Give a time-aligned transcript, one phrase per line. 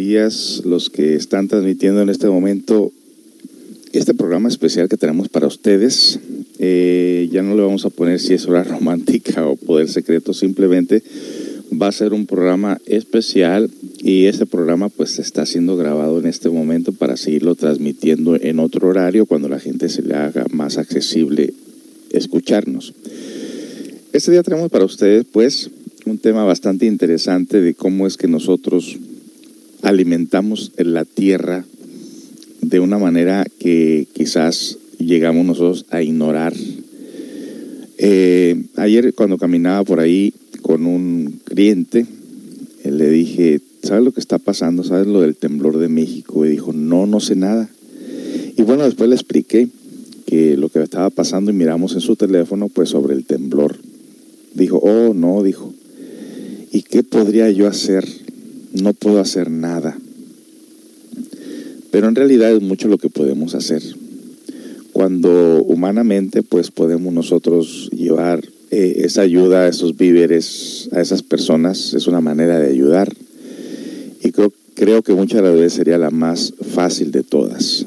[0.00, 2.90] días los que están transmitiendo en este momento
[3.92, 6.18] este programa especial que tenemos para ustedes.
[6.58, 11.02] Eh, ya no le vamos a poner si es hora romántica o poder secreto, simplemente
[11.70, 13.70] va a ser un programa especial
[14.02, 18.88] y este programa pues está siendo grabado en este momento para seguirlo transmitiendo en otro
[18.88, 21.52] horario cuando la gente se le haga más accesible
[22.10, 22.94] escucharnos.
[24.12, 25.70] Este día tenemos para ustedes pues
[26.06, 28.98] un tema bastante interesante de cómo es que nosotros
[29.90, 31.64] alimentamos la tierra
[32.62, 36.54] de una manera que quizás llegamos nosotros a ignorar.
[37.98, 42.06] Eh, ayer cuando caminaba por ahí con un cliente,
[42.84, 44.84] le dije, ¿sabes lo que está pasando?
[44.84, 46.46] ¿Sabes lo del temblor de México?
[46.46, 47.68] Y dijo, no, no sé nada.
[48.56, 49.68] Y bueno, después le expliqué
[50.26, 53.76] que lo que estaba pasando y miramos en su teléfono, pues sobre el temblor.
[54.54, 55.72] Dijo, oh, no, dijo,
[56.72, 58.06] ¿Y qué podría yo hacer?
[58.72, 59.98] No puedo hacer nada.
[61.90, 63.82] Pero en realidad es mucho lo que podemos hacer.
[64.92, 72.06] Cuando humanamente pues podemos nosotros llevar eh, esa ayuda, esos víveres a esas personas, es
[72.06, 73.12] una manera de ayudar.
[74.22, 77.86] Y creo, creo que muchas veces sería la más fácil de todas.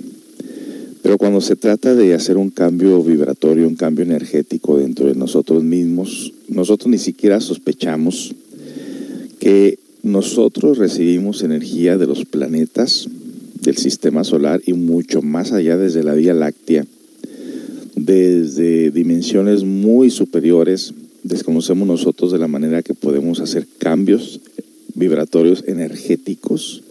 [1.01, 5.63] Pero cuando se trata de hacer un cambio vibratorio, un cambio energético dentro de nosotros
[5.63, 8.33] mismos, nosotros ni siquiera sospechamos
[9.39, 13.07] que nosotros recibimos energía de los planetas
[13.61, 16.85] del sistema solar y mucho más allá desde la Vía Láctea,
[17.95, 20.93] desde dimensiones muy superiores,
[21.23, 24.41] desconocemos nosotros de la manera que podemos hacer cambios
[24.93, 26.83] vibratorios energéticos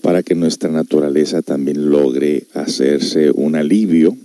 [0.00, 4.16] para que nuestra naturaleza también logre hacerse un alivio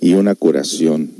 [0.00, 1.10] y una curación.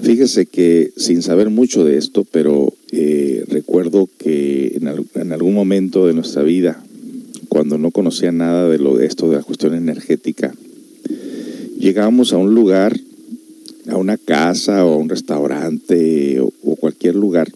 [0.00, 4.78] Fíjese que sin saber mucho de esto, pero eh, recuerdo que
[5.14, 6.84] en, algún momento de nuestra vida,
[7.48, 10.54] cuando no conocía nada de lo de esto, de la cuestión energética,
[11.78, 12.94] llegábamos a un lugar,
[13.88, 17.50] a una casa o a un restaurante o, o cualquier lugar,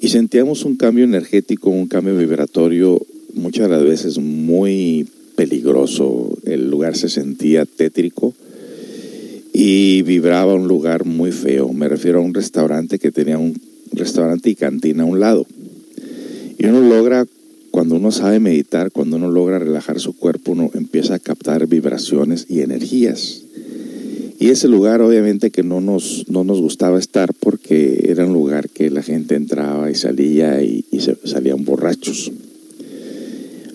[0.00, 3.00] y sentíamos un cambio energético, un cambio vibratorio,
[3.34, 5.06] muchas de las veces muy
[5.36, 6.36] peligroso.
[6.44, 8.34] El lugar se sentía tétrico
[9.52, 11.72] y vibraba un lugar muy feo.
[11.72, 13.54] Me refiero a un restaurante que tenía un
[13.92, 15.46] restaurante y cantina a un lado.
[16.58, 17.26] Y uno logra,
[17.70, 22.46] cuando uno sabe meditar, cuando uno logra relajar su cuerpo, uno empieza a captar vibraciones
[22.48, 23.42] y energías.
[24.38, 28.70] Y ese lugar obviamente que no nos, no nos gustaba estar porque era un lugar
[28.70, 32.32] que la gente entraba y salía y, se, salían borrachos.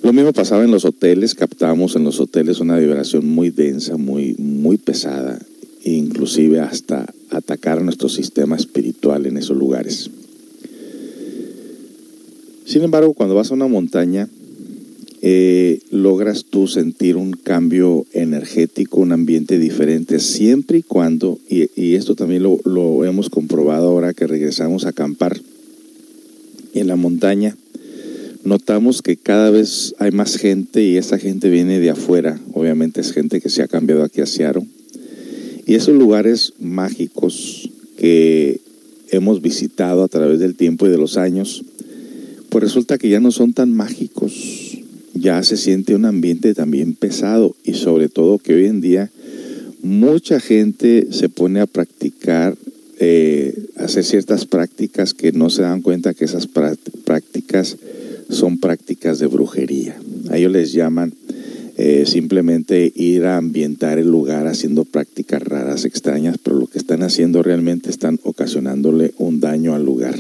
[0.02, 4.36] Lo mismo pasaba en los hoteles, captábamos en los hoteles una vibración muy densa, muy,
[4.38, 5.40] muy pesada
[5.94, 10.09] inclusive hasta atacar nuestro sistema espiritual en esos lugares.
[12.66, 14.28] Sin embargo, cuando vas a una montaña,
[15.22, 22.14] eh, logras tú sentir un cambio energético, un ambiente diferente, siempre y cuando, y, esto
[22.14, 25.42] también lo, hemos comprobado ahora que regresamos a acampar
[26.74, 27.58] en la montaña,
[28.44, 33.12] notamos que cada vez hay más gente y esa gente viene de afuera, obviamente es
[33.12, 34.68] gente que se ha cambiado aquí a Seattle,
[35.68, 38.62] y esos lugares mágicos que
[39.10, 41.64] hemos visitado a través del tiempo y de los años,
[42.50, 44.80] pues resulta que ya no son tan mágicos.
[45.14, 49.12] Ya se siente un ambiente también pesado y sobre todo que hoy en día
[49.82, 52.56] mucha gente se pone a practicar,
[53.00, 57.78] eh, hacer ciertas prácticas que no se dan cuenta que esas prácticas
[58.30, 60.00] son prácticas de brujería.
[60.30, 61.14] A ellos les llaman
[61.80, 67.04] eh, simplemente ir a ambientar el lugar haciendo prácticas raras, extrañas, pero lo que están
[67.04, 70.16] haciendo realmente están ocasionándole un daño al lugar.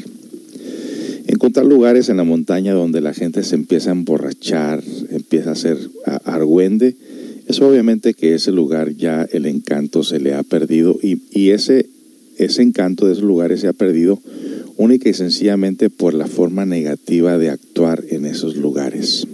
[1.25, 5.77] Encontrar lugares en la montaña donde la gente se empieza a emborrachar, empieza a hacer
[6.25, 6.95] argüende,
[7.47, 11.87] es obviamente que ese lugar ya el encanto se le ha perdido y, y ese,
[12.37, 14.19] ese encanto de esos lugares se ha perdido
[14.77, 19.25] única y sencillamente por la forma negativa de actuar en esos lugares.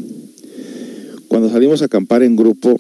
[1.44, 2.80] Cuando salimos a acampar en grupo,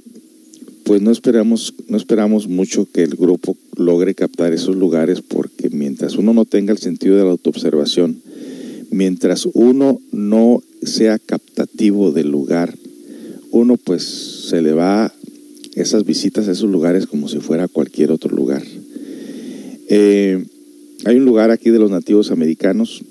[0.85, 6.15] pues no esperamos, no esperamos mucho que el grupo logre captar esos lugares porque mientras
[6.15, 8.21] uno no tenga el sentido de la autoobservación,
[8.89, 12.73] mientras uno no sea captativo del lugar,
[13.51, 14.03] uno pues
[14.49, 15.13] se le va
[15.75, 18.63] esas visitas a esos lugares como si fuera cualquier otro lugar.
[19.89, 20.41] Eh,
[21.03, 23.03] hay un lugar aquí de los nativos americanos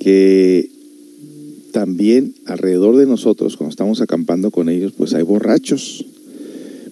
[0.00, 0.72] que
[1.72, 6.04] también alrededor de nosotros, cuando estamos acampando con ellos, pues hay borrachos.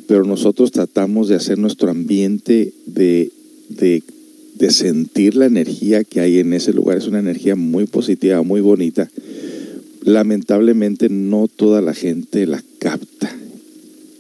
[0.09, 3.31] Pero nosotros tratamos de hacer nuestro ambiente de,
[3.69, 6.99] de sentir la energía que hay en ese lugar.
[6.99, 9.09] Es una energía muy positiva, muy bonita.
[10.03, 13.37] Lamentablemente no toda la gente la capta.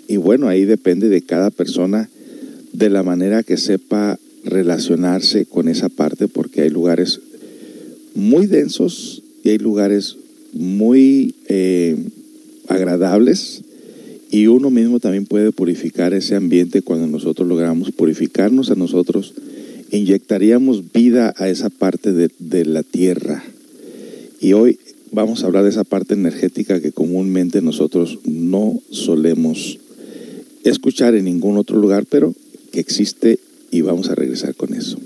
[0.07, 2.09] Y bueno, ahí depende de cada persona,
[2.73, 7.21] de la manera que sepa relacionarse con esa parte, porque hay lugares
[8.15, 10.17] muy densos y hay lugares
[10.52, 11.97] muy eh,
[12.69, 13.62] agradables
[14.31, 19.35] y uno mismo también puede purificar ese ambiente cuando nosotros logramos purificarnos a nosotros,
[19.91, 23.43] inyectaríamos vida a esa parte de, de la tierra.
[24.41, 24.79] Y hoy
[25.11, 29.81] vamos a hablar de esa parte energética que comúnmente nosotros no solemos
[30.64, 32.35] escuchar en ningún otro lugar, pero
[32.73, 33.38] que existe
[33.70, 34.99] y vamos a regresar con eso.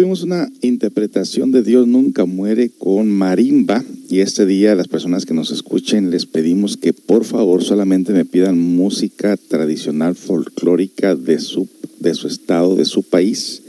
[0.00, 5.34] Tuvimos una interpretación de Dios nunca muere con marimba y este día las personas que
[5.34, 11.68] nos escuchen les pedimos que por favor solamente me pidan música tradicional folclórica de su,
[11.98, 13.62] de su estado, de su país.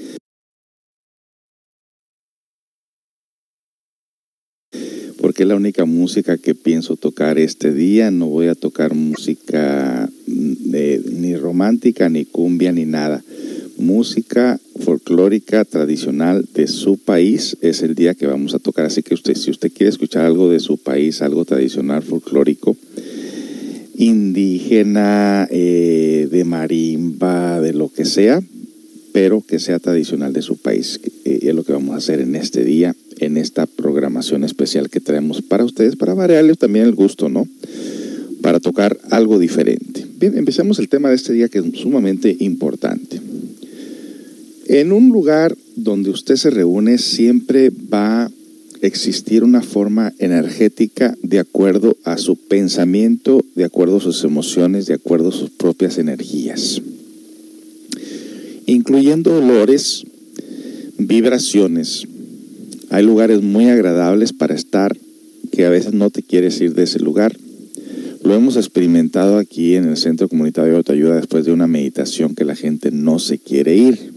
[5.17, 8.09] Porque es la única música que pienso tocar este día.
[8.09, 13.21] No voy a tocar música mm, de, ni romántica, ni cumbia, ni nada
[13.81, 18.85] música folclórica tradicional de su país es el día que vamos a tocar.
[18.85, 22.77] Así que usted, si usted quiere escuchar algo de su país, algo tradicional folclórico,
[23.95, 28.41] indígena, eh, de marimba, de lo que sea,
[29.11, 30.99] pero que sea tradicional de su país.
[31.25, 34.99] Eh, es lo que vamos a hacer en este día, en esta programación especial que
[34.99, 37.47] traemos para ustedes, para variarles también el gusto, ¿no?
[38.41, 40.05] Para tocar algo diferente.
[40.17, 43.19] Bien, empecemos el tema de este día que es sumamente importante.
[44.73, 48.31] En un lugar donde usted se reúne siempre va a
[48.81, 54.93] existir una forma energética de acuerdo a su pensamiento, de acuerdo a sus emociones, de
[54.93, 56.81] acuerdo a sus propias energías
[58.71, 60.05] incluyendo olores,
[60.97, 62.07] vibraciones.
[62.89, 64.95] Hay lugares muy agradables para estar
[65.51, 67.35] que a veces no te quieres ir de ese lugar.
[68.23, 72.45] Lo hemos experimentado aquí en el Centro Comunitario de Autoayuda después de una meditación que
[72.45, 74.10] la gente no se quiere ir.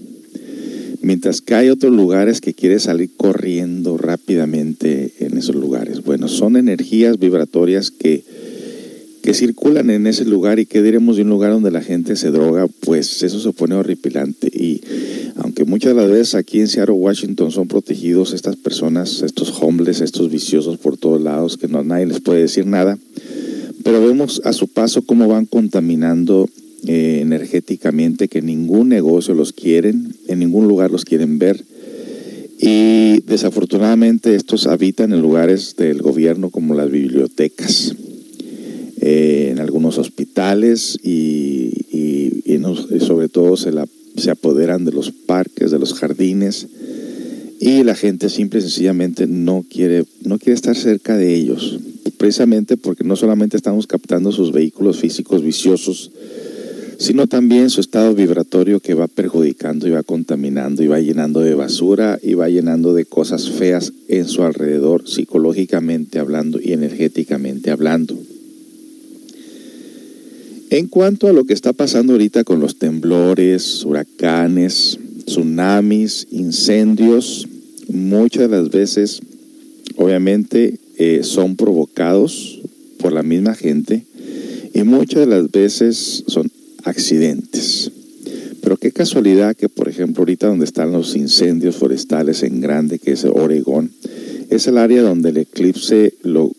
[1.05, 6.03] Mientras que hay otros lugares que quiere salir corriendo rápidamente en esos lugares.
[6.03, 8.25] Bueno, son energías vibratorias que
[9.25, 12.31] que circulan en ese lugar y qué diremos de un lugar donde la gente se
[12.31, 14.49] droga, pues eso se pone horripilante.
[14.49, 14.83] Y
[15.37, 20.03] aunque muchas de las veces aquí en Seattle, Washington, son protegidos estas personas, estos homeless,
[20.03, 22.99] estos viciosos por todos lados, que no nadie les puede decir nada,
[23.83, 26.51] pero vemos a su paso cómo van contaminando
[26.87, 31.65] eh, energéticamente, que ningún negocio los quieren, en ningún lugar los quieren ver.
[32.59, 37.95] Y desafortunadamente estos habitan en lugares del gobierno como las bibliotecas
[39.01, 41.73] eh, en algunos hospitales y,
[43.01, 46.67] sobre todo se, apoderan de los parques, de los jardines
[47.61, 51.79] y la gente simple y sencillamente no quiere, no quiere estar cerca de ellos,
[52.17, 56.11] precisamente porque no solamente estamos captando sus vehículos físicos viciosos,
[56.99, 61.55] sino también su estado vibratorio que va perjudicando y va contaminando y va llenando de
[61.55, 68.17] basura y va llenando de cosas feas en su alrededor, psicológicamente hablando y energéticamente hablando.
[70.71, 77.47] En cuanto a lo que está pasando ahorita con los temblores, huracanes, tsunamis, incendios,
[77.89, 79.21] muchas de las veces
[79.97, 82.61] obviamente eh, son provocados
[82.99, 84.05] por la misma gente
[84.73, 86.51] y muchas de las veces son
[86.85, 87.91] accidentes.
[88.63, 93.13] Pero qué casualidad que, por ejemplo, ahorita donde están los incendios forestales en grande, que
[93.13, 93.91] es Oregón,
[94.49, 96.15] es el área donde el eclipse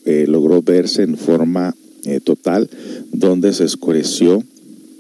[0.06, 2.70] eh, logró verse en forma eh, total,
[3.12, 4.44] donde se escureció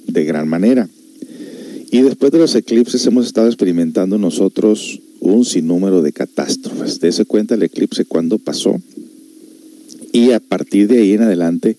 [0.07, 0.89] de gran manera.
[1.91, 6.99] Y después de los eclipses hemos estado experimentando nosotros un sinnúmero de catástrofes.
[6.99, 8.81] Dese cuenta el eclipse cuando pasó.
[10.11, 11.77] Y a partir de ahí en adelante,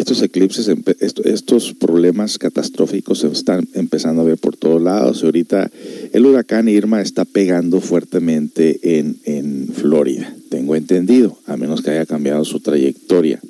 [0.00, 0.70] estos eclipses,
[1.24, 5.22] estos problemas catastróficos se están empezando a ver por todos lados.
[5.22, 5.70] Y ahorita
[6.12, 12.06] el huracán Irma está pegando fuertemente en, en Florida, tengo entendido, a menos que haya
[12.06, 13.40] cambiado su trayectoria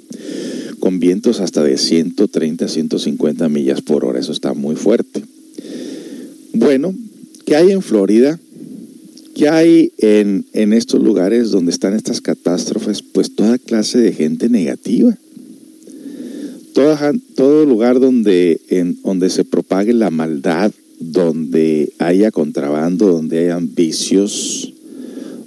[0.80, 4.18] con vientos hasta de 130, 150 millas por hora.
[4.18, 5.22] Eso está muy fuerte.
[6.52, 6.94] Bueno,
[7.46, 8.38] ¿qué hay en Florida?
[9.34, 13.02] ¿Qué hay en, estos lugares donde están estas catástrofes?
[13.02, 15.16] Pues toda clase de gente negativa.
[16.72, 18.60] Todo lugar donde,
[19.02, 24.72] donde se propague la maldad, donde haya contrabando, donde hayan vicios,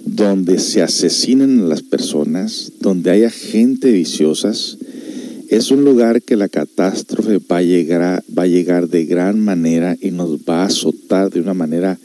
[0.04, 4.78] donde se asesinen a las personas, donde haya gente viciosas,
[5.48, 10.10] es un lugar que la catástrofe va a, llegar, va llegar de gran manera y
[10.10, 11.98] nos va a azotar de una manera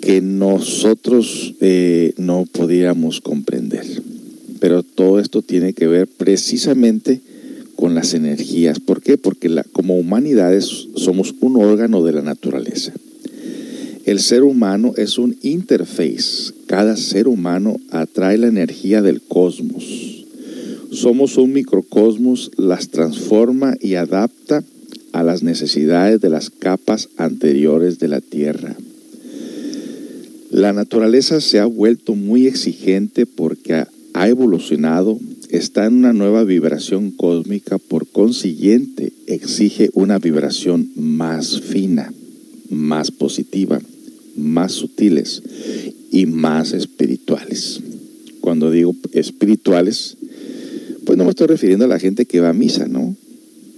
[0.00, 3.84] que nosotros eh, no podíamos comprender.
[4.60, 7.20] Pero todo esto tiene que ver precisamente
[7.76, 8.80] con las energías.
[8.80, 9.16] ¿Por qué?
[9.18, 12.92] Porque como humanidades somos un órgano de la naturaleza.
[14.04, 16.52] El ser humano es un interface.
[16.66, 20.16] Cada ser humano atrae la energía del cosmos
[20.96, 24.64] somos un microcosmos, las transforma y adapta
[25.12, 28.74] a las necesidades de las capas anteriores de la Tierra.
[30.50, 35.18] La naturaleza se ha vuelto muy exigente porque ha evolucionado,
[35.50, 42.12] está en una nueva vibración cósmica, por consiguiente exige una vibración más fina,
[42.70, 43.80] más positiva,
[44.36, 45.42] más sutiles
[46.10, 47.80] y más espirituales.
[48.40, 50.16] Cuando digo espirituales,
[51.04, 53.16] pues no me estoy refiriendo a la gente que va a misa, ¿no?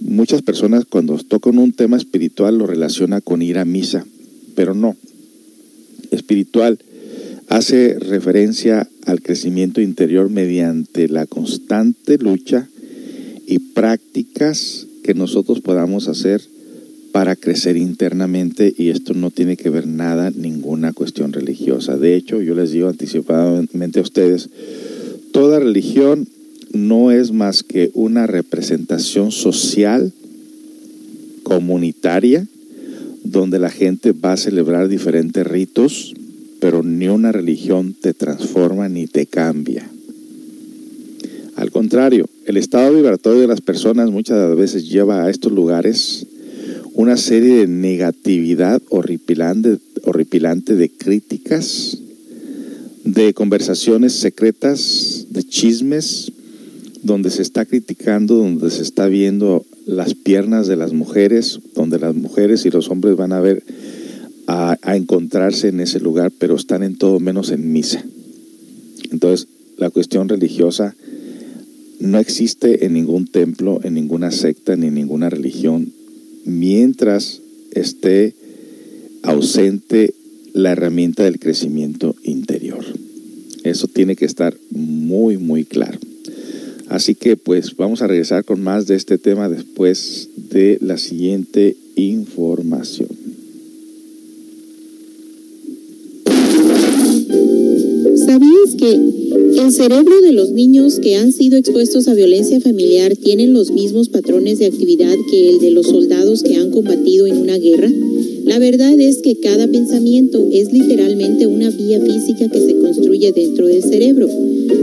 [0.01, 4.05] Muchas personas cuando tocan un tema espiritual lo relaciona con ir a misa,
[4.55, 4.95] pero no.
[6.11, 6.79] Espiritual
[7.49, 12.67] hace referencia al crecimiento interior mediante la constante lucha
[13.47, 16.41] y prácticas que nosotros podamos hacer
[17.11, 21.97] para crecer internamente y esto no tiene que ver nada, ninguna cuestión religiosa.
[21.97, 24.49] De hecho, yo les digo anticipadamente a ustedes,
[25.31, 26.27] toda religión
[26.71, 30.13] no es más que una representación social,
[31.41, 32.45] comunitaria,
[33.23, 36.13] donde la gente va a celebrar diferentes ritos,
[36.59, 39.89] pero ni una religión te transforma ni te cambia.
[41.55, 46.25] Al contrario, el estado vibratorio de las personas muchas veces lleva a estos lugares
[46.93, 51.97] una serie de negatividad horripilante, horripilante de críticas,
[53.03, 56.31] de conversaciones secretas, de chismes,
[57.03, 62.15] donde se está criticando, donde se está viendo las piernas de las mujeres, donde las
[62.15, 63.63] mujeres y los hombres van a ver
[64.51, 68.03] a, encontrarse en ese lugar, pero están en todo menos en misa.
[69.11, 70.95] Entonces, la cuestión religiosa
[71.99, 75.93] no existe en ningún templo, en ninguna secta, ni en ninguna religión,
[76.45, 77.41] mientras
[77.71, 78.33] esté
[79.21, 80.15] ausente
[80.53, 82.83] la herramienta del crecimiento interior.
[83.63, 85.99] Eso tiene que estar muy, muy claro.
[86.87, 91.77] Así que pues vamos a regresar con más de este tema después de la siguiente
[91.95, 93.18] información.
[98.59, 103.53] ¿Sabías que el cerebro de los niños que han sido expuestos a violencia familiar tienen
[103.53, 107.57] los mismos patrones de actividad que el de los soldados que han combatido en una
[107.57, 107.89] guerra?
[108.45, 113.67] La verdad es que cada pensamiento es literalmente una vía física que se construye dentro
[113.67, 114.27] del cerebro.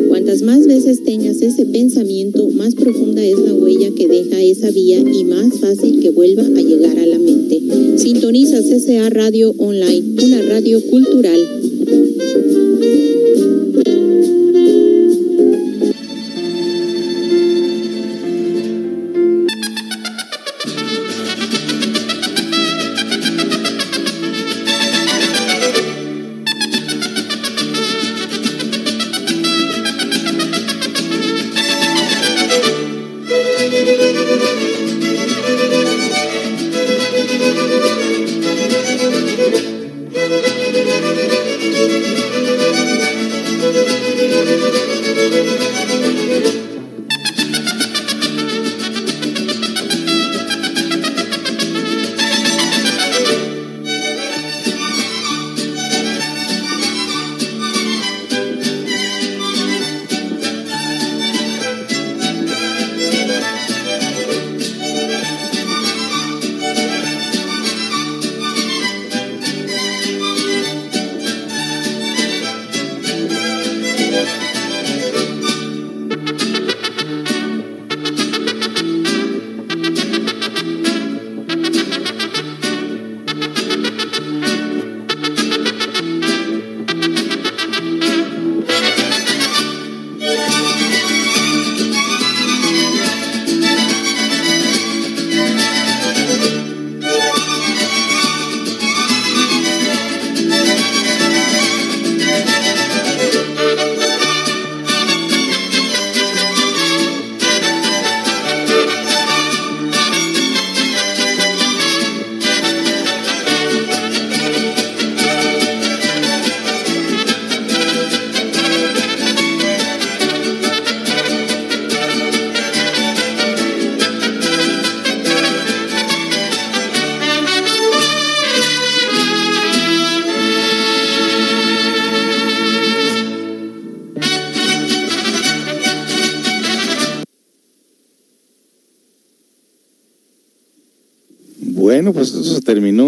[0.09, 5.01] Cuantas más veces tengas ese pensamiento, más profunda es la huella que deja esa vía
[5.01, 7.61] y más fácil que vuelva a llegar a la mente.
[7.97, 11.41] Sintoniza CCA Radio Online, una radio cultural.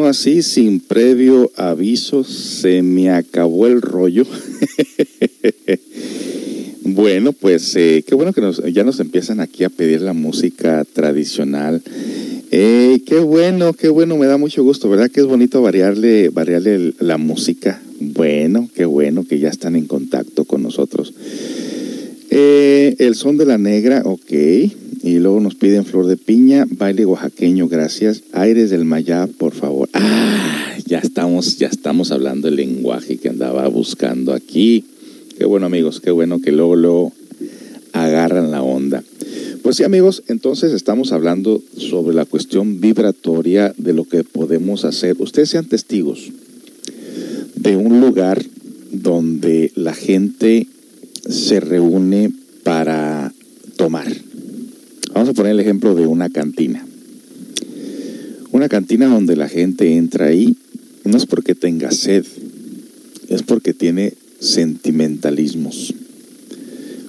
[0.08, 4.24] Así, sin previo aviso, se me acabó el rollo.
[6.82, 11.82] bueno, pues eh, qué bueno que ya nos empiezan aquí a pedir la música tradicional.
[12.50, 15.10] Eh, qué bueno, qué bueno, me da mucho gusto, ¿verdad?
[15.10, 17.82] Que es bonito variarle, variarle la música.
[18.00, 21.12] Bueno, qué bueno que ya están en contacto con nosotros.
[22.30, 24.32] Eh, el son de la negra, ok.
[25.02, 28.22] Y luego nos piden flor de piña, baile oaxaqueño, gracias.
[28.32, 29.54] Aires del Mayá, por.
[29.92, 34.84] Ah, ya estamos, ya estamos hablando el lenguaje que andaba buscando aquí.
[35.38, 37.12] Qué bueno, amigos, qué bueno que luego, lo
[37.92, 39.02] agarran la onda.
[39.62, 45.16] Pues sí, amigos, entonces estamos hablando sobre la cuestión vibratoria de lo que podemos hacer.
[45.18, 46.30] Ustedes sean testigos
[47.54, 48.44] de un lugar
[48.92, 50.66] donde la gente
[51.28, 53.32] se reúne para
[53.76, 54.08] tomar
[55.18, 56.86] Vamos a poner el ejemplo de una cantina.
[58.58, 60.56] Una cantina donde la gente entra ahí
[61.04, 62.26] no es porque tenga sed,
[63.28, 65.94] es porque tiene sentimentalismos.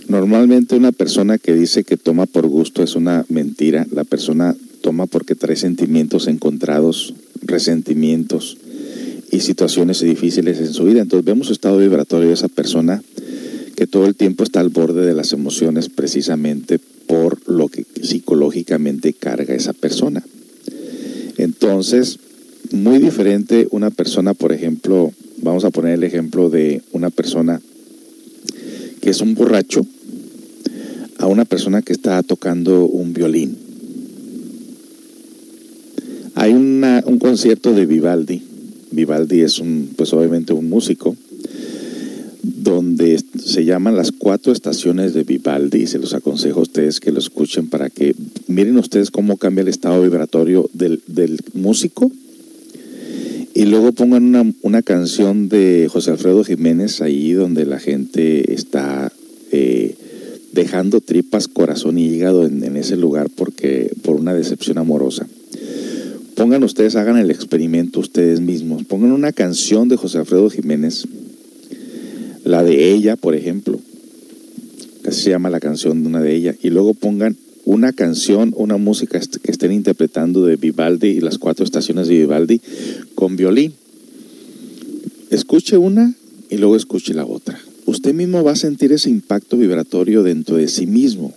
[0.07, 3.87] Normalmente una persona que dice que toma por gusto es una mentira.
[3.91, 8.57] La persona toma porque trae sentimientos encontrados, resentimientos
[9.31, 11.01] y situaciones difíciles en su vida.
[11.01, 13.01] Entonces vemos su estado vibratorio de esa persona
[13.75, 19.13] que todo el tiempo está al borde de las emociones precisamente por lo que psicológicamente
[19.13, 20.23] carga esa persona.
[21.39, 22.19] Entonces,
[22.73, 27.61] muy diferente una persona, por ejemplo, vamos a poner el ejemplo de una persona
[28.99, 29.85] que es un borracho
[31.17, 33.55] a una persona que está tocando un violín.
[36.35, 38.41] Hay un concierto de Vivaldi.
[38.91, 41.15] Vivaldi es un, pues obviamente un músico,
[42.41, 45.87] donde se llaman las cuatro estaciones de Vivaldi.
[45.87, 48.15] Se los aconsejo a ustedes que lo escuchen para que
[48.47, 51.01] miren ustedes cómo cambia el estado vibratorio del,
[51.53, 52.11] músico.
[53.53, 59.11] Y luego pongan una, canción de José Alfredo Jiménez ahí donde la gente está
[59.51, 59.95] eh,
[60.53, 65.27] dejando tripas, corazón y hígado en, ese lugar porque por una decepción amorosa.
[66.35, 68.85] Pongan ustedes, hagan el experimento ustedes mismos.
[68.85, 71.05] Pongan una canción de José Alfredo Jiménez,
[72.43, 73.79] la de ella, por ejemplo.
[75.01, 76.55] Casi se llama la canción de una de ella.
[76.61, 81.65] Y luego pongan una canción, una música que estén interpretando de Vivaldi y las cuatro
[81.65, 82.61] estaciones de Vivaldi
[83.15, 83.73] con violín.
[85.29, 86.13] Escuche una
[86.49, 90.67] y luego escuche la otra usted mismo va a sentir ese impacto vibratorio dentro de
[90.67, 91.33] sí mismo.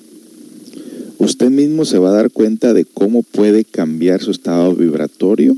[1.18, 5.56] Usted mismo se va a dar cuenta de cómo puede cambiar su estado vibratorio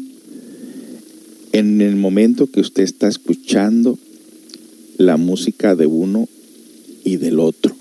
[1.53, 3.99] en el momento que usted está escuchando
[4.97, 6.29] la música de uno
[7.05, 7.75] y del otro.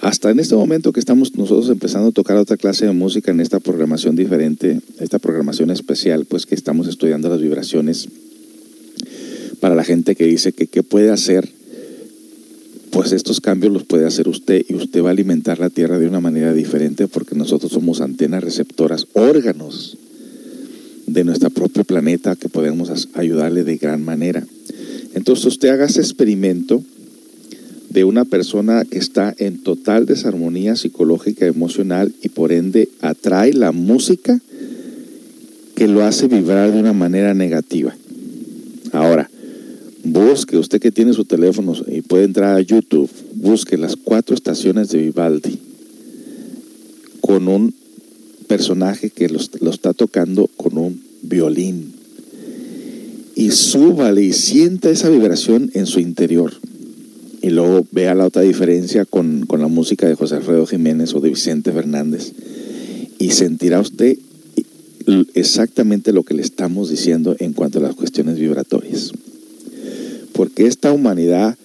[0.00, 3.40] Hasta en este momento que estamos nosotros empezando a tocar otra clase de música en
[3.40, 8.08] esta programación diferente, esta programación especial, pues que estamos estudiando las vibraciones
[9.60, 11.48] para la gente que dice que qué puede hacer
[12.92, 16.06] pues estos cambios los puede hacer usted y usted va a alimentar la tierra de
[16.06, 19.96] una manera diferente porque nosotros somos antenas receptoras, órganos
[21.06, 24.46] de nuestro propio planeta que podemos ayudarle de gran manera.
[25.14, 26.82] Entonces usted haga ese experimento
[27.90, 33.72] de una persona que está en total desarmonía psicológica, emocional y por ende atrae la
[33.72, 34.40] música
[35.74, 37.94] que lo hace vibrar de una manera negativa.
[38.92, 39.28] Ahora,
[40.04, 44.88] Busque, usted que tiene su teléfono y puede entrar a YouTube, busque las cuatro estaciones
[44.88, 45.60] de Vivaldi
[47.20, 47.72] con un
[48.48, 49.38] personaje que lo,
[49.70, 51.91] está tocando con un violín.
[53.42, 56.52] Y súbale y sienta esa vibración en su interior.
[57.40, 61.20] Y luego vea la otra diferencia con, con la música de José Alfredo Jiménez o
[61.20, 62.32] de Vicente Fernández.
[63.18, 64.16] Y sentirá usted
[65.34, 69.12] exactamente lo que le estamos diciendo en cuanto a las cuestiones vibratorias
[70.32, 71.56] porque esta humanidad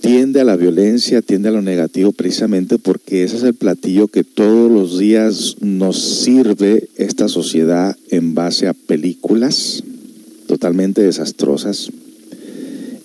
[0.00, 4.24] tiende a la violencia, tiende a lo negativo precisamente porque ese es el platillo que
[4.24, 9.82] todos los días nos sirve esta sociedad en base a películas
[10.46, 11.90] totalmente desastrosas.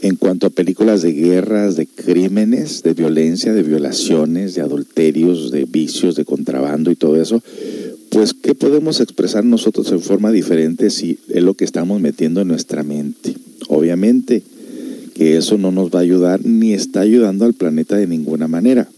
[0.01, 5.65] En cuanto a películas de guerras, de crímenes, de violencia, de violaciones, de adulterios, de
[5.65, 7.43] vicios, de contrabando y todo eso,
[8.09, 12.47] pues ¿qué podemos expresar nosotros en forma diferente si es lo que estamos metiendo en
[12.47, 13.35] nuestra mente?
[13.67, 14.41] Obviamente
[15.13, 18.89] que eso no nos va a ayudar ni está ayudando al planeta de ninguna manera.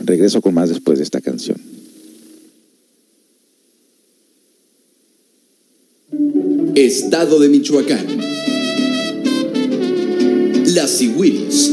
[0.00, 1.56] Regreso con más después de esta canción.
[6.76, 8.06] Estado de Michoacán.
[10.74, 11.72] Las Siwiris.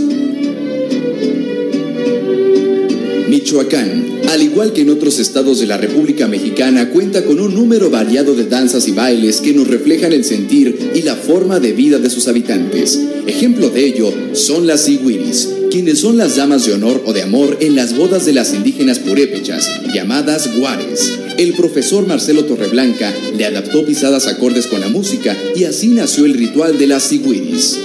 [3.28, 7.92] Michoacán al igual que en otros estados de la República Mexicana, cuenta con un número
[7.92, 12.00] variado de danzas y bailes que nos reflejan el sentir y la forma de vida
[12.00, 13.00] de sus habitantes.
[13.28, 17.58] Ejemplo de ello son las Iguiris, quienes son las damas de honor o de amor
[17.60, 21.18] en las bodas de las indígenas purépechas, llamadas guares.
[21.40, 26.36] El profesor Marcelo Torreblanca le adaptó pisadas acordes con la música y así nació el
[26.36, 27.80] ritual de las Iguiris.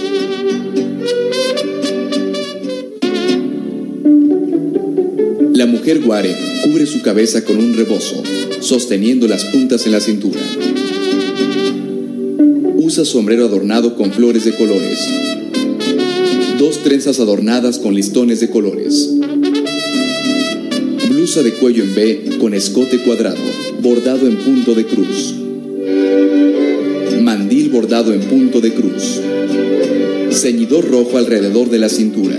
[5.54, 8.22] La mujer guare cubre su cabeza con un rebozo,
[8.60, 10.40] sosteniendo las puntas en la cintura.
[12.76, 15.27] Usa sombrero adornado con flores de colores.
[16.82, 19.10] Trenzas adornadas con listones de colores.
[21.08, 23.36] Blusa de cuello en B con escote cuadrado,
[23.80, 25.34] bordado en punto de cruz.
[27.20, 29.20] Mandil bordado en punto de cruz.
[30.30, 32.36] Ceñidor rojo alrededor de la cintura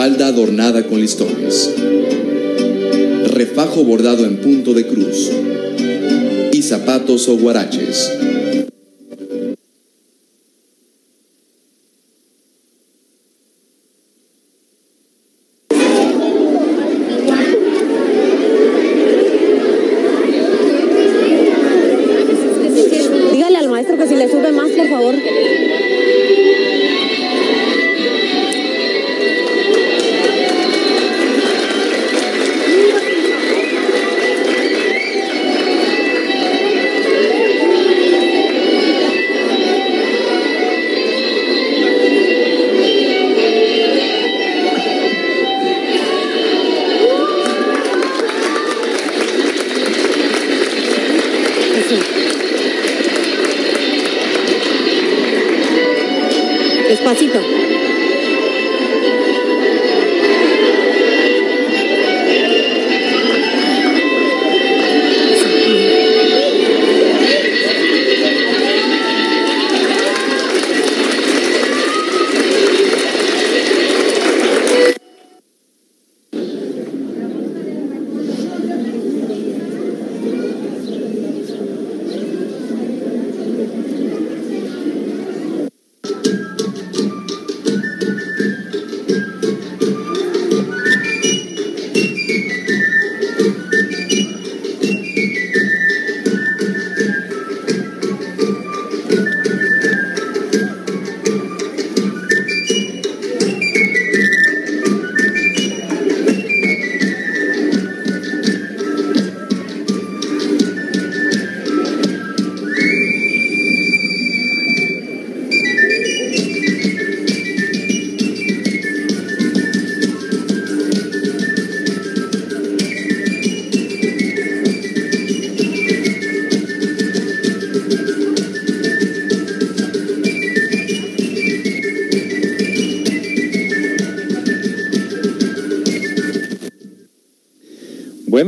[0.00, 1.74] falda adornada con listones.
[3.26, 5.30] refajo bordado en punto de cruz
[6.52, 8.10] y zapatos o guaraches.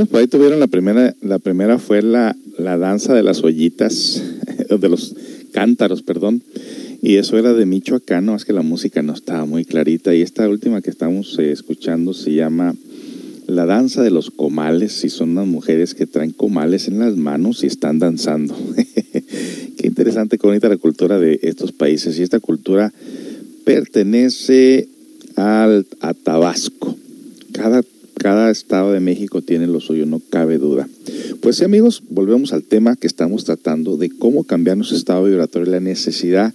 [0.03, 4.21] Bueno, pues ahí tuvieron la primera, la primera fue la, la danza de las ollitas,
[4.81, 5.15] de los
[5.53, 6.43] cántaros, perdón.
[7.01, 10.13] Y eso era de Michoacán, no es que la música no estaba muy clarita.
[10.13, 12.75] Y esta última que estamos eh, escuchando se llama
[13.47, 15.05] La danza de los comales.
[15.05, 18.57] Y son unas mujeres que traen comales en las manos y están danzando.
[19.77, 22.19] Qué interesante, qué bonita la cultura de estos países.
[22.19, 22.93] Y esta cultura
[23.65, 24.89] pertenece
[25.37, 26.97] al, a Tabasco.
[27.53, 27.83] Cada
[28.15, 30.89] cada estado de México tiene lo suyo, no cabe duda.
[31.41, 35.71] Pues sí, amigos, volvemos al tema que estamos tratando de cómo cambiar nuestro estado vibratorio,
[35.73, 36.55] la necesidad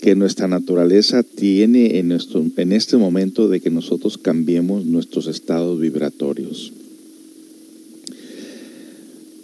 [0.00, 5.78] que nuestra naturaleza tiene en, nuestro, en este momento de que nosotros cambiemos nuestros estados
[5.78, 6.72] vibratorios.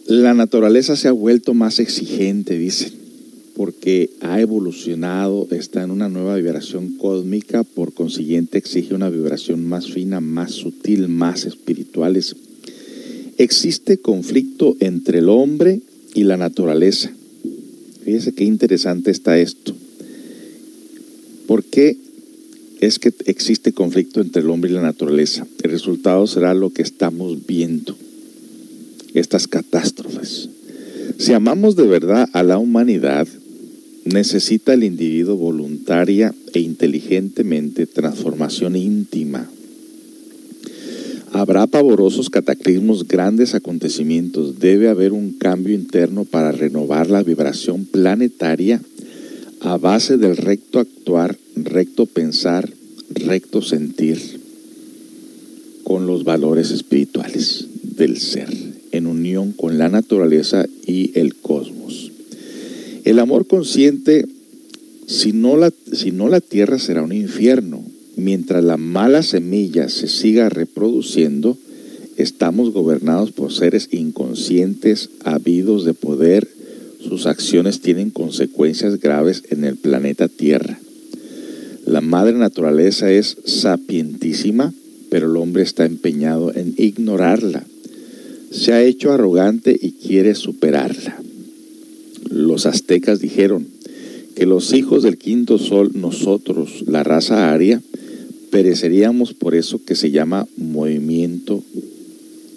[0.06, 3.06] La naturaleza se ha vuelto más exigente, dicen
[3.57, 9.90] porque ha evolucionado, está en una nueva vibración cósmica, por consiguiente exige una vibración más
[9.90, 12.23] fina, más sutil, más espiritual.
[13.38, 15.81] Existe conflicto entre el hombre
[16.14, 17.11] y la naturaleza.
[18.05, 19.75] Fíjese qué interesante está esto.
[21.47, 21.97] ¿Por qué
[22.81, 25.47] es que existe conflicto entre el hombre y la naturaleza?
[25.62, 27.97] El resultado será lo que estamos viendo,
[29.14, 30.51] estas catástrofes.
[31.19, 33.27] Si amamos de verdad a la humanidad,
[34.07, 39.51] necesita el individuo voluntaria e inteligentemente transformación íntima.
[41.33, 44.59] Habrá pavorosos cataclismos, grandes acontecimientos.
[44.59, 48.81] Debe haber un cambio interno para renovar la vibración planetaria
[49.61, 52.73] a base del recto actuar, recto pensar,
[53.11, 54.19] recto sentir
[55.85, 58.49] con los valores espirituales del ser,
[58.92, 62.06] en unión con la naturaleza y el cosmos.
[63.07, 64.27] El amor consciente,
[65.07, 67.85] si no, la, si no la tierra será un infierno.
[68.16, 71.57] Mientras la mala semilla se siga reproduciendo,
[72.16, 76.49] estamos gobernados por seres inconscientes, habidos de poder.
[76.99, 80.81] Sus acciones tienen consecuencias graves en el planeta Tierra.
[81.85, 84.75] La madre naturaleza es sapientísima,
[85.11, 87.64] pero el hombre está empeñado en ignorarla.
[88.51, 91.21] Se ha hecho arrogante y quiere superarla
[92.37, 93.66] los aztecas dijeron
[94.35, 97.81] que los hijos del quinto sol, nosotros, la raza aria,
[98.51, 101.62] pereceríamos por eso que se llama movimiento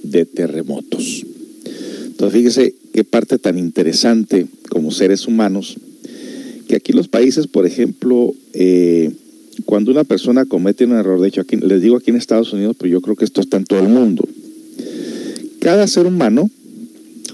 [0.03, 1.25] de terremotos.
[2.05, 5.77] Entonces fíjese qué parte tan interesante como seres humanos,
[6.67, 9.11] que aquí los países, por ejemplo, eh,
[9.65, 12.75] cuando una persona comete un error, de hecho aquí, les digo aquí en Estados Unidos,
[12.77, 14.27] pero yo creo que esto está en todo el mundo,
[15.59, 16.49] cada ser humano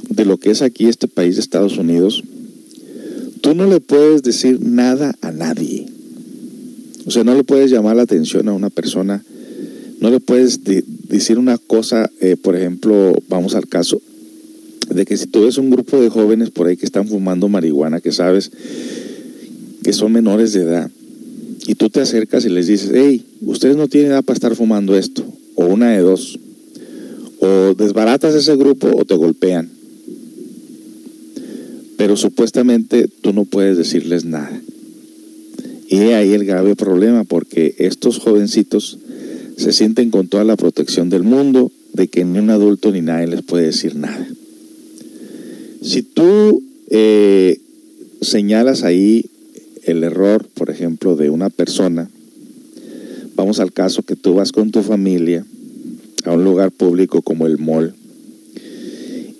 [0.10, 2.24] de lo que es aquí este país de Estados Unidos,
[3.46, 5.86] tú no le puedes decir nada a nadie.
[7.06, 9.24] O sea, no le puedes llamar la atención a una persona,
[10.00, 14.02] no le puedes decir una cosa, eh, por ejemplo, vamos al caso
[14.90, 18.02] de que si tú ves un grupo de jóvenes por ahí que están fumando marihuana,
[18.02, 18.50] que sabes
[19.84, 20.90] que son menores de edad,
[21.68, 24.98] y tú te acercas y les dices, hey, ustedes no tienen edad para estar fumando
[24.98, 26.40] esto, o una de dos,
[27.42, 29.75] o desbaratas ese grupo o te golpean.
[31.98, 34.62] Pero supuestamente tú no puedes decirles nada.
[35.88, 38.98] Y ahí el grave problema, porque estos jovencitos
[39.58, 43.28] se sienten con toda la protección del mundo, de que ni un adulto ni nadie
[43.28, 44.28] les puede decir nada.
[45.82, 47.60] Si tú eh,
[48.22, 49.26] señalas ahí
[49.84, 52.10] el error, por ejemplo, de una persona,
[53.36, 55.46] vamos al caso que tú vas con tu familia
[56.26, 57.94] a un lugar público como el mall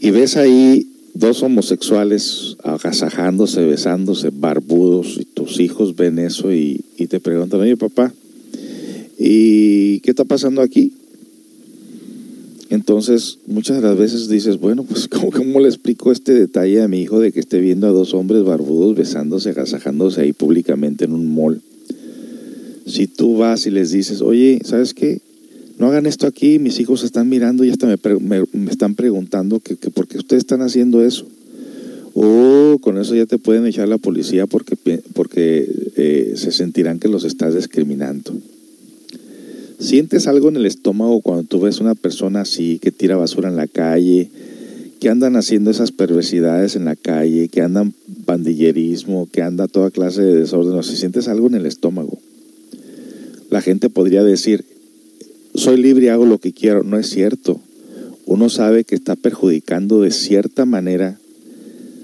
[0.06, 7.20] y ves ahí dos homosexuales agasajándose, besándose, barbudos, y tus hijos ven eso y, te
[7.20, 8.14] preguntan, oye papá,
[9.18, 10.92] ¿y qué está pasando aquí?
[12.70, 17.02] Entonces, muchas de las veces dices, bueno, pues ¿cómo, le explico este detalle a mi
[17.02, 21.34] hijo de que esté viendo a dos hombres barbudos besándose, agasajándose ahí públicamente en un
[21.34, 21.62] mall?
[22.86, 25.22] Si tú vas y les dices, oye, ¿sabes qué?
[25.78, 30.08] No hagan esto aquí, mis hijos están mirando y hasta me, están preguntando que, por
[30.08, 31.26] qué ustedes están haciendo eso.
[32.14, 34.78] O con eso ya te pueden echar la policía porque,
[35.14, 38.34] porque eh, se sentirán que los estás discriminando.
[39.80, 43.58] ¿Sientes algo en el estómago cuando tú ves una persona así que tira basura en
[43.58, 44.30] la calle,
[45.02, 50.22] que andan haciendo esas perversidades en la calle, que andan pandillerismo, que anda toda clase
[50.22, 50.82] de desorden?
[50.84, 52.18] Si sientes algo en el estómago.
[53.50, 54.64] La gente podría decir,
[55.56, 56.84] soy libre y hago lo que quiero.
[56.84, 57.60] No es cierto.
[58.26, 61.20] Uno sabe que está perjudicando de cierta manera.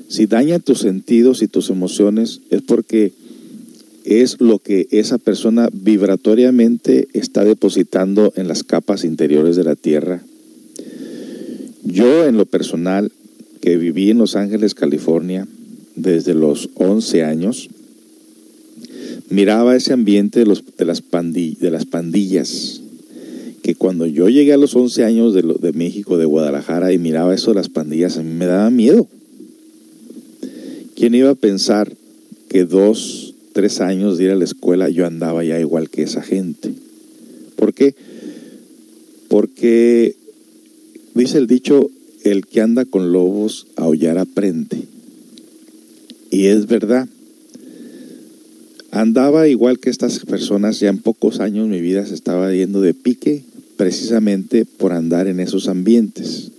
[0.08, 3.14] Si daña tus sentidos y tus emociones es porque
[4.04, 10.24] es lo que esa persona vibratoriamente está depositando en las capas interiores de la Tierra.
[11.84, 13.12] Yo en lo personal,
[13.62, 15.48] que viví en Los Ángeles, California,
[15.96, 17.70] desde los 11 años,
[19.30, 22.82] miraba ese ambiente de, los, de, las, de las pandillas,
[23.62, 27.34] que cuando yo llegué a los 11 años de, de México, de Guadalajara, y miraba
[27.34, 29.08] eso de las pandillas, a mí me daba miedo.
[30.96, 31.96] ¿Quién iba a pensar
[32.50, 36.22] que dos, tres años de ir a la escuela yo andaba ya igual que esa
[36.22, 36.74] gente?
[37.56, 37.96] ¿Por qué?
[39.28, 40.16] Porque
[41.14, 41.90] dice el dicho,
[42.24, 44.84] el que anda con lobos aullar aprende.
[46.30, 47.08] Y es verdad.
[48.92, 52.94] Andaba igual que estas personas, ya en pocos años mi vida se estaba yendo de
[52.94, 53.44] pique
[53.82, 56.52] precisamente por andar en esos ambientes.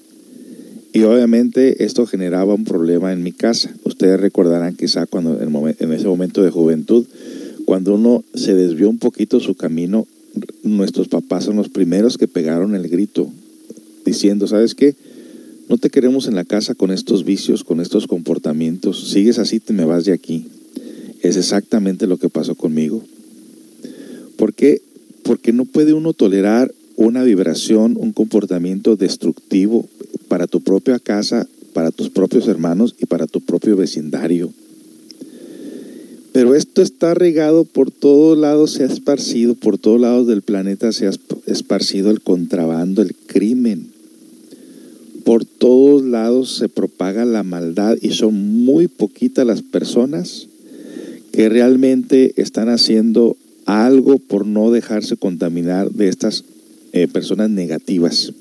[0.93, 3.73] Y obviamente esto generaba un problema en mi casa.
[3.85, 7.07] Ustedes recordarán quizá cuando en, ese momento de juventud,
[7.65, 10.09] cuando uno se desvió un poquito su camino,
[10.65, 13.31] nuestros papás son los primeros que pegaron el grito,
[14.05, 14.97] diciendo, ¿sabes qué?
[15.69, 19.13] No te queremos en la casa con estos vicios, con estos comportamientos.
[19.13, 20.49] Sigues así, te me vas de aquí.
[21.23, 23.01] Es exactamente lo que pasó conmigo.
[24.35, 24.83] ¿Por qué?
[25.23, 29.89] Porque no puede uno tolerar una vibración, un comportamiento destructivo
[30.29, 34.51] para tu propia casa, para tus propios hermanos y para tu propio vecindario.
[36.33, 40.91] Pero esto está regado por todos lados, se ha esparcido, por todos lados del planeta
[40.93, 41.11] se ha
[41.47, 43.89] esparcido el contrabando, el crimen.
[45.25, 50.49] Por todos lados se propaga la maldad y son muy poquitas las personas
[51.33, 56.45] que realmente están haciendo algo por no dejarse contaminar de estas
[56.93, 58.33] eh, personas negativas,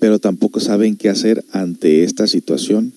[0.00, 2.92] pero tampoco saben qué hacer ante esta situación.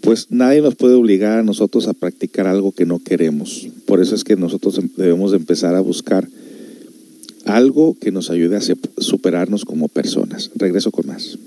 [0.00, 3.68] Pues nadie nos puede obligar a nosotros a practicar algo que no queremos.
[3.84, 6.26] Por eso es que nosotros em, debemos empezar a buscar
[7.44, 8.62] algo que nos ayude a
[8.98, 10.50] superarnos como personas.
[10.54, 11.38] Regreso con más.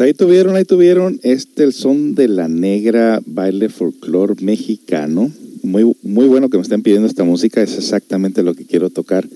[0.00, 5.30] Pues ahí tuvieron, ahí tuvieron este el son de la negra baile folclor mexicano.
[5.62, 9.28] Muy, muy bueno que me estén pidiendo esta música, es exactamente lo que quiero tocar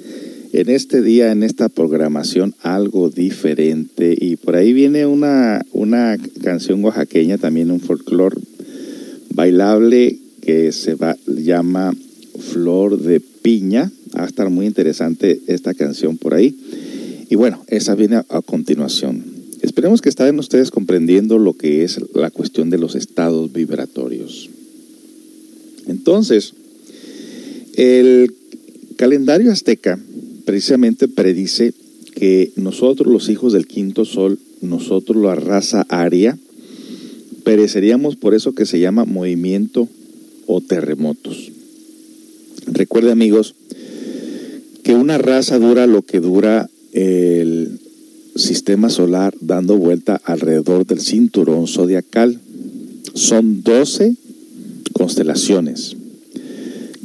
[0.54, 4.16] en este día, en esta programación, algo diferente.
[4.18, 8.34] Y por ahí viene una, una canción oaxaqueña, también un folclor
[9.34, 11.94] bailable que se va, llama
[12.38, 13.92] Flor de Piña.
[14.16, 16.56] Va a estar muy interesante esta canción por ahí.
[17.28, 19.33] Y bueno, esa viene a continuación.
[19.64, 24.50] Esperemos que estén ustedes comprendiendo lo que es la cuestión de los estados vibratorios.
[25.86, 26.52] Entonces,
[27.74, 28.34] el
[28.96, 29.98] calendario azteca
[30.44, 31.72] precisamente predice
[32.14, 36.36] que nosotros los hijos del quinto sol, nosotros la raza aria,
[37.42, 39.88] pereceríamos por eso que se llama movimiento
[40.46, 41.52] o terremotos.
[42.66, 43.54] Recuerde amigos
[44.82, 47.80] que una raza dura lo que dura el
[48.36, 52.40] sistema solar dando vuelta alrededor del cinturón zodiacal.
[53.14, 54.16] Son 12
[54.92, 55.96] constelaciones.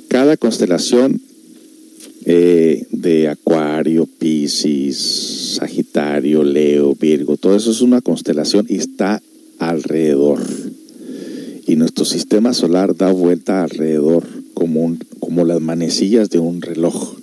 [0.08, 1.22] Cada constelación
[2.26, 9.22] eh, de Acuario, Piscis, Sagitario, Leo, Virgo, todo eso es una constelación y está
[9.60, 10.40] alrededor.
[11.68, 14.24] Y nuestro sistema solar da vuelta alrededor
[14.54, 17.16] como, un, como las manecillas de un reloj.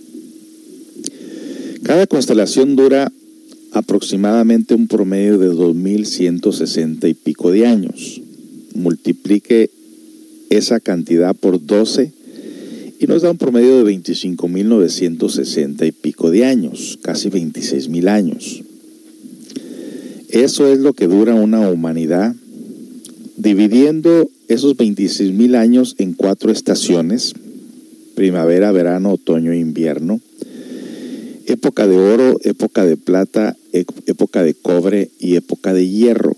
[1.82, 3.12] Cada constelación dura
[3.76, 8.20] aproximadamente un promedio de 2.160 y pico de años.
[8.74, 9.70] Multiplique
[10.50, 12.12] esa cantidad por 12
[12.98, 18.62] y nos da un promedio de 25.960 y pico de años, casi 26.000 años.
[20.30, 22.34] Eso es lo que dura una humanidad,
[23.36, 27.34] dividiendo esos 26.000 años en cuatro estaciones,
[28.14, 30.20] primavera, verano, otoño e invierno,
[31.46, 33.56] época de oro, época de plata,
[34.06, 36.36] época de cobre y época de hierro.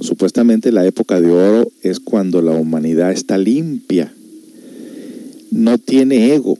[0.00, 4.12] Supuestamente la época de oro es cuando la humanidad está limpia,
[5.50, 6.58] no tiene ego,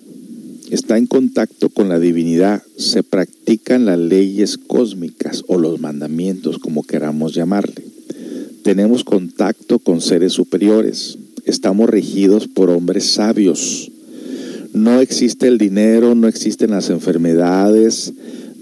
[0.71, 6.83] está en contacto con la divinidad, se practican las leyes cósmicas o los mandamientos, como
[6.83, 7.83] queramos llamarle.
[8.63, 13.91] Tenemos contacto con seres superiores, estamos regidos por hombres sabios.
[14.73, 18.13] No existe el dinero, no existen las enfermedades,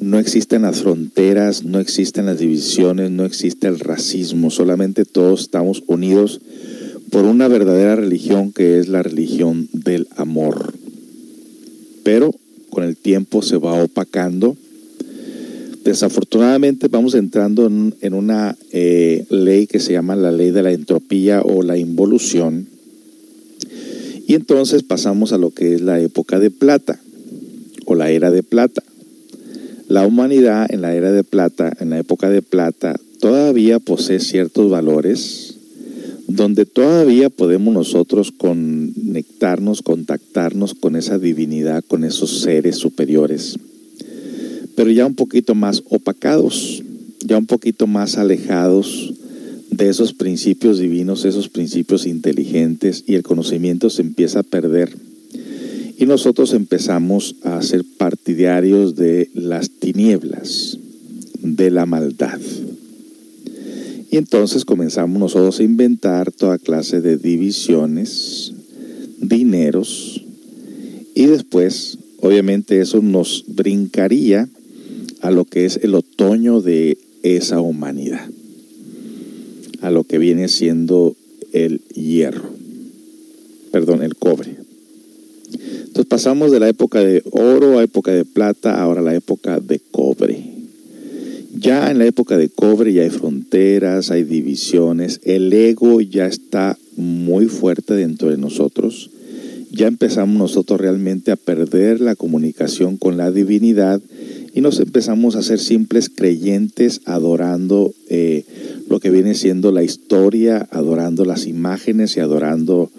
[0.00, 5.82] no existen las fronteras, no existen las divisiones, no existe el racismo, solamente todos estamos
[5.86, 6.40] unidos
[7.10, 10.74] por una verdadera religión que es la religión del amor.
[12.04, 12.34] Pero
[12.70, 14.56] con el tiempo se va opacando.
[15.84, 21.40] Desafortunadamente vamos entrando en, una eh, ley que se llama la ley de la entropía
[21.42, 22.68] o la involución.
[24.26, 27.00] Y entonces pasamos a lo que es la época de plata
[27.86, 28.82] o la era de plata.
[29.88, 34.70] La humanidad en la era de plata, en la época de plata, todavía posee ciertos
[34.70, 35.54] valores
[36.26, 43.58] donde todavía podemos nosotros conectarnos, contactarnos con esa divinidad, con esos seres superiores.
[44.76, 46.84] pero ya un poquito más opacados,
[47.24, 49.12] ya un poquito más alejados
[49.70, 54.94] de esos principios divinos, esos principios inteligentes y el conocimiento se empieza a perder.
[55.98, 60.78] Y nosotros empezamos a ser partidarios de las tinieblas,
[61.42, 62.40] de la maldad.
[64.08, 68.52] Y entonces comenzamos nosotros a inventar toda clase de divisiones,
[69.20, 70.22] dineros,
[71.16, 74.48] y después, obviamente, eso nos brincaría
[75.20, 78.24] a lo que es el otoño de esa humanidad,
[79.80, 81.16] a lo que viene siendo
[81.52, 82.50] el hierro,
[83.72, 84.67] perdón, el cobre.
[85.88, 89.80] Entonces pasamos de la época de oro a época de plata, ahora la época de
[89.90, 90.38] cobre.
[91.58, 96.78] Ya en la época de cobre ya hay fronteras, hay divisiones, el ego ya está
[96.96, 99.10] muy fuerte dentro de nosotros.
[99.72, 104.00] Ya empezamos nosotros realmente a perder la comunicación con la divinidad
[104.54, 108.44] y nos empezamos a ser simples creyentes adorando eh,
[108.88, 112.90] lo que viene siendo la historia, adorando las imágenes y adorando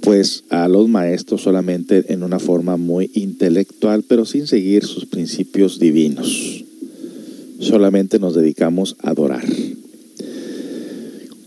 [0.00, 5.78] pues a los maestros solamente en una forma muy intelectual, pero sin seguir sus principios
[5.78, 6.64] divinos
[7.58, 9.44] solamente nos dedicamos a adorar.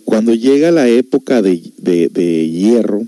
[0.05, 1.59] Cuando llega la época de,
[2.49, 3.05] hierro,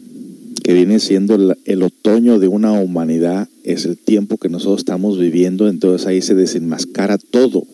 [0.63, 5.67] que viene siendo el, otoño de una humanidad, es el tiempo que nosotros estamos viviendo,
[5.67, 7.65] entonces ahí se desenmascara todo.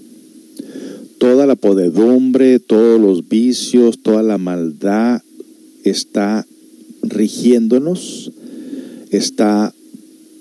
[1.17, 5.21] Toda la podedumbre, todos los vicios, toda la maldad
[5.83, 6.45] está
[7.01, 8.31] rigiéndonos,
[9.09, 9.73] está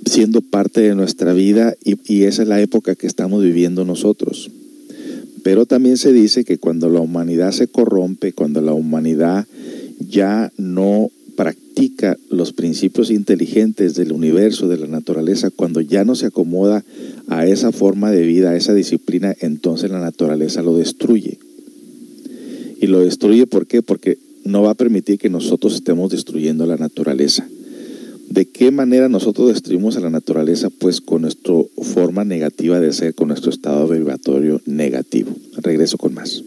[0.04, 4.50] siendo parte de nuestra vida y, esa es la época que estamos viviendo nosotros.
[5.42, 9.46] Pero también se dice que cuando la humanidad se corrompe, cuando la humanidad
[9.98, 16.26] ya no practica los principios inteligentes del universo, de la naturaleza, cuando ya no se
[16.26, 16.84] acomoda
[17.28, 21.38] a esa forma de vida, a esa disciplina, entonces la naturaleza lo destruye.
[22.80, 23.82] Y lo destruye ¿por qué?
[23.82, 27.46] Porque no va a permitir que nosotros estemos destruyendo la naturaleza.
[28.28, 30.70] ¿De qué manera nosotros destruimos a la naturaleza?
[30.70, 35.32] Pues con nuestra forma negativa de ser, con nuestro estado vibratorio negativo.
[35.62, 36.42] Regreso con más.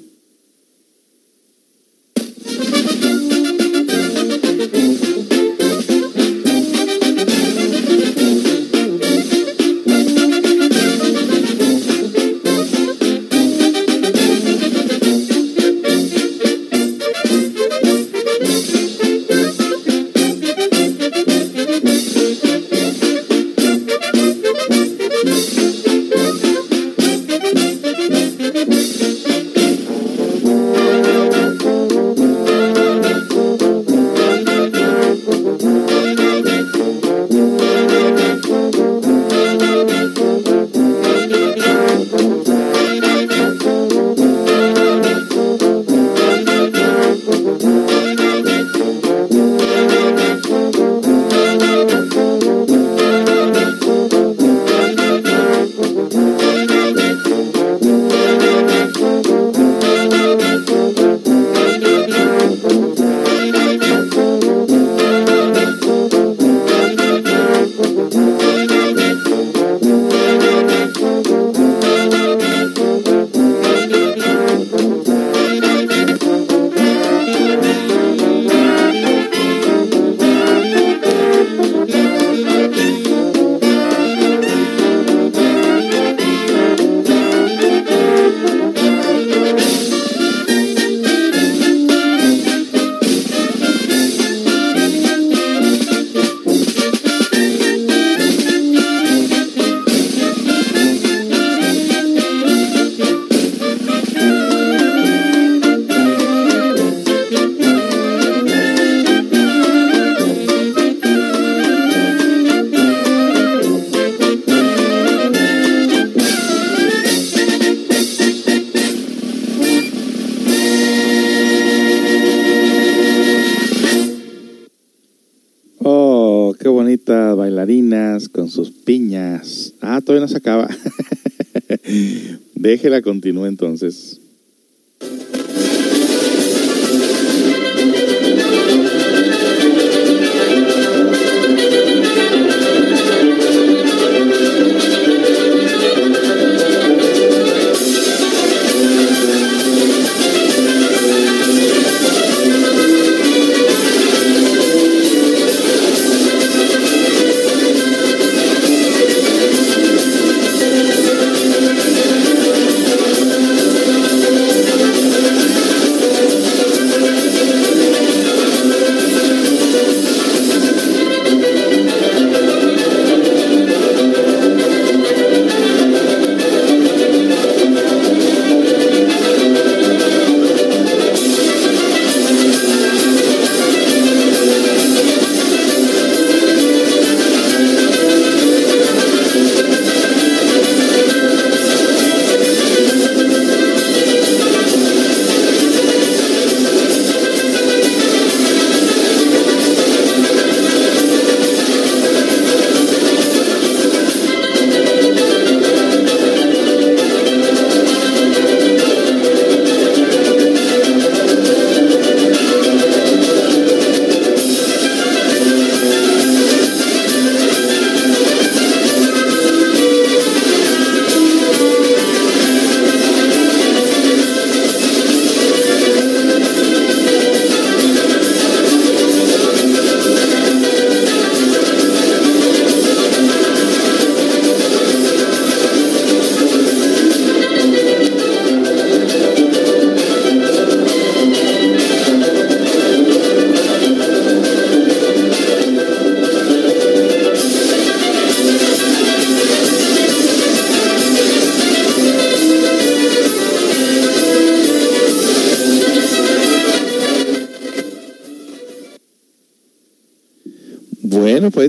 [132.70, 134.19] Déjela continúe entonces.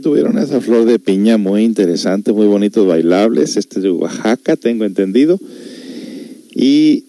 [0.00, 3.56] Tuvieron esa flor de piña muy interesante, muy bonitos bailables.
[3.56, 5.38] Este es de Oaxaca, tengo entendido.
[6.54, 7.04] Y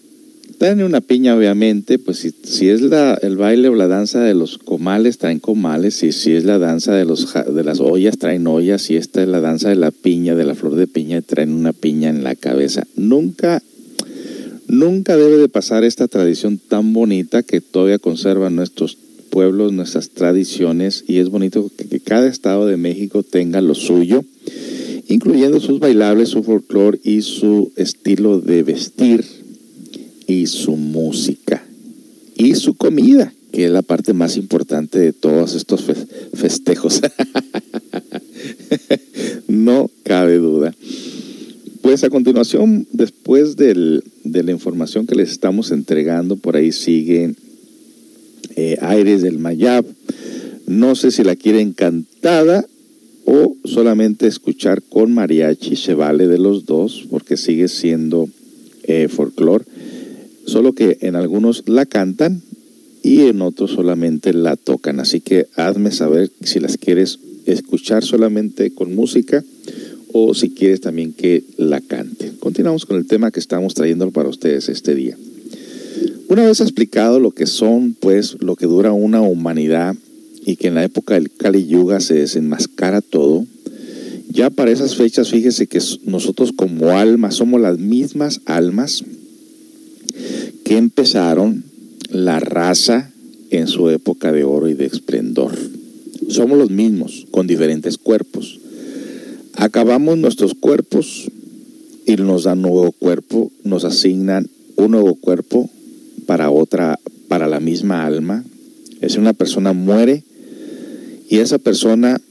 [0.58, 4.58] traen una piña, obviamente, pues si, si es el baile o la danza de los
[4.58, 6.02] comales, traen comales.
[6.02, 8.88] Y si es la danza de, los, de las ollas, traen ollas.
[8.90, 11.72] Y esta es la danza de la piña, de la flor de piña, traen una
[11.72, 12.86] piña en la cabeza.
[12.96, 13.62] Nunca,
[14.68, 18.96] nunca debe de pasar esta tradición tan bonita que todavía conservan nuestros
[19.32, 24.24] pueblos, nuestras tradiciones y es bonito que, cada estado de México tenga lo suyo,
[25.08, 29.24] incluyendo sus bailables, su folclore y su estilo de vestir
[30.26, 31.64] y su música
[32.36, 35.82] y su comida, que es la parte más importante de todos estos
[36.34, 37.00] festejos.
[39.48, 40.74] no cabe duda.
[41.80, 47.34] Pues a continuación, después del, de la información que les estamos entregando, por ahí siguen
[48.56, 49.84] eh, Aires del Mayab.
[50.66, 52.66] No sé si la quieren cantada
[53.24, 58.28] o solamente escuchar con mariachi, se vale de los dos porque sigue siendo
[58.84, 59.64] eh, folclore,
[60.46, 62.42] solo que en algunos la cantan
[63.02, 65.00] y en otros solamente la tocan.
[65.00, 69.44] Así que hazme saber si las quieres escuchar solamente con música
[70.12, 72.32] o si quieres también que la cante.
[72.38, 75.16] Continuamos con el tema que estamos trayendo para ustedes este día.
[76.32, 79.94] Una vez explicado lo que son, pues, lo que dura una humanidad
[80.46, 83.44] y que en la época del Kali Yuga se desenmascara todo,
[84.30, 89.04] ya para esas fechas, fíjese que nosotros como almas somos las mismas almas
[90.64, 91.64] que empezaron
[92.08, 93.10] la raza
[93.50, 95.52] en su época de oro y de esplendor.
[96.28, 98.58] Somos los mismos, con diferentes cuerpos.
[99.52, 101.30] Acabamos nuestros cuerpos
[102.06, 105.68] y nos dan nuevo cuerpo, nos asignan un nuevo cuerpo
[106.32, 108.42] para otra, para la misma alma.
[109.02, 110.24] Es una persona muere
[111.28, 112.22] y esa persona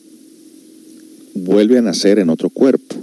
[1.35, 2.95] vuelve a nacer en otro cuerpo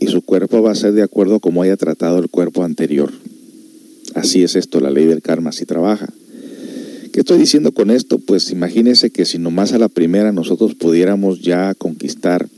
[0.00, 3.12] y su cuerpo va a ser de acuerdo a como haya tratado el cuerpo anterior.
[4.16, 6.12] Así es esto, la ley del karma así trabaja.
[7.12, 8.18] ¿Qué estoy diciendo con esto?
[8.18, 12.48] Pues imagínese que si nomás a la primera nosotros pudiéramos ya conquistar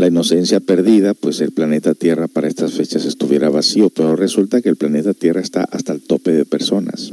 [0.00, 4.70] la inocencia perdida, pues el planeta Tierra para estas fechas estuviera vacío, pero resulta que
[4.70, 7.12] el planeta Tierra está hasta el tope de personas.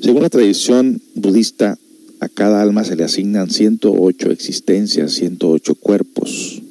[0.00, 1.78] Según la tradición budista,
[2.20, 6.62] a cada alma se le asignan 108 existencias, 108 cuerpos.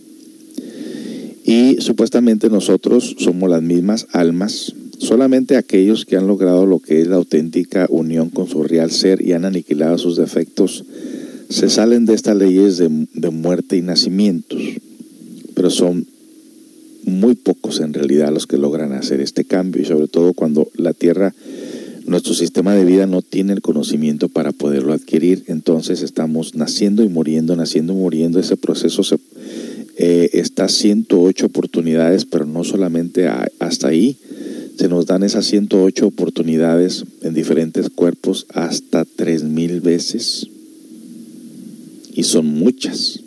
[1.43, 7.07] Y supuestamente nosotros somos las mismas almas, solamente aquellos que han logrado lo que es
[7.07, 10.83] la auténtica unión con su real ser y han aniquilado sus defectos
[11.49, 14.61] se salen de estas leyes de, muerte y nacimientos,
[15.53, 16.05] pero son
[17.05, 20.93] muy pocos en realidad los que logran hacer este cambio y sobre todo cuando la
[20.93, 21.35] Tierra,
[22.07, 27.09] nuestro sistema de vida no tiene el conocimiento para poderlo adquirir, entonces estamos naciendo y
[27.09, 29.17] muriendo, naciendo y muriendo, ese proceso se,
[29.97, 33.27] eh, está 108 oportunidades, pero no solamente
[33.59, 34.17] hasta ahí,
[34.77, 40.49] se nos dan esas 108 oportunidades en diferentes cuerpos hasta 3.000 veces
[42.15, 43.19] y son muchas.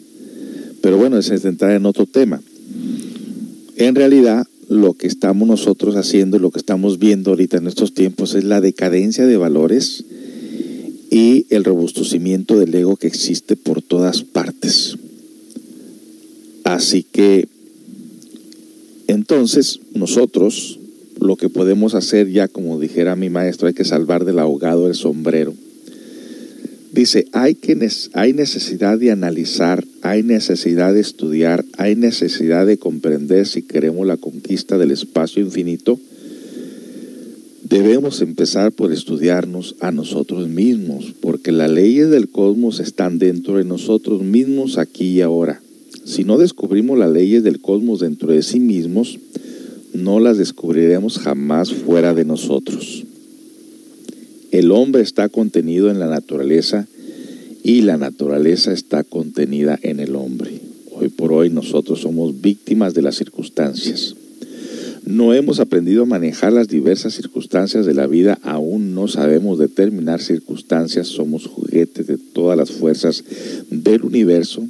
[0.80, 2.40] Pero bueno, es entrar en otro tema.
[3.76, 8.34] En realidad, lo que estamos nosotros haciendo, lo que estamos viendo ahorita en estos tiempos
[8.34, 10.04] es la decadencia de valores
[11.10, 14.96] y el robustecimiento del ego que existe por todas partes.
[16.64, 17.48] Así que,
[19.06, 20.78] entonces, nosotros
[21.20, 24.94] lo que podemos hacer ya, como dijera mi maestro, hay que salvar del ahogado el
[24.94, 25.54] sombrero
[26.98, 27.78] Dice, hay, que,
[28.14, 34.16] hay necesidad de analizar, hay necesidad de estudiar, hay necesidad de comprender si queremos la
[34.16, 36.00] conquista del espacio infinito.
[37.62, 43.64] Debemos empezar por estudiarnos a nosotros mismos, porque las leyes del cosmos están dentro de
[43.64, 45.62] nosotros mismos aquí y ahora.
[46.04, 49.20] Si no descubrimos las leyes del cosmos dentro de sí mismos,
[49.94, 53.04] no las descubriremos jamás fuera de nosotros.
[54.50, 56.86] El hombre está contenido en la naturaleza
[57.62, 60.50] y la naturaleza está contenida en el hombre.
[60.92, 64.14] Hoy por hoy nosotros somos víctimas de las circunstancias.
[65.04, 70.20] No hemos aprendido a manejar las diversas circunstancias de la vida, aún no sabemos determinar
[70.20, 73.24] circunstancias, somos juguetes de todas las fuerzas
[73.70, 74.66] del universo,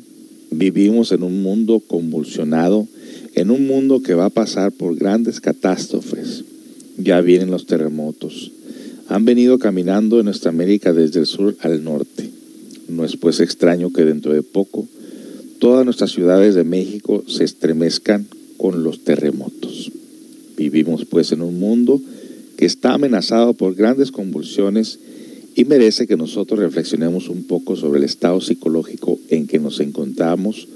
[0.50, 2.86] vivimos en un mundo convulsionado,
[3.34, 6.44] en un mundo que va a pasar por grandes catástrofes.
[6.96, 8.50] Ya vienen los terremotos,
[9.08, 12.30] han venido caminando en nuestra América desde el sur al norte.
[12.88, 14.86] No es pues extraño que dentro de poco
[15.58, 18.26] todas nuestras ciudades de México se estremezcan
[18.58, 19.90] con los terremotos.
[20.56, 22.00] Vivimos pues en un mundo
[22.56, 24.98] que está amenazado por grandes convulsiones
[25.54, 30.68] y merece que nosotros reflexionemos un poco sobre el estado psicológico en que nos encontramos,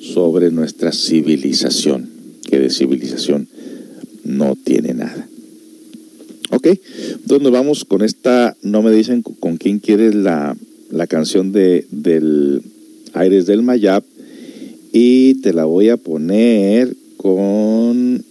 [0.00, 2.08] sobre nuestra civilización,
[2.48, 3.48] que de civilización
[4.24, 5.28] no tiene nada.
[6.54, 10.54] Ok, entonces nos vamos con esta, no me dicen con quién quieres la,
[10.90, 12.60] la canción de, del
[13.14, 14.04] Aires del Mayab
[14.92, 18.22] y te la voy a poner con,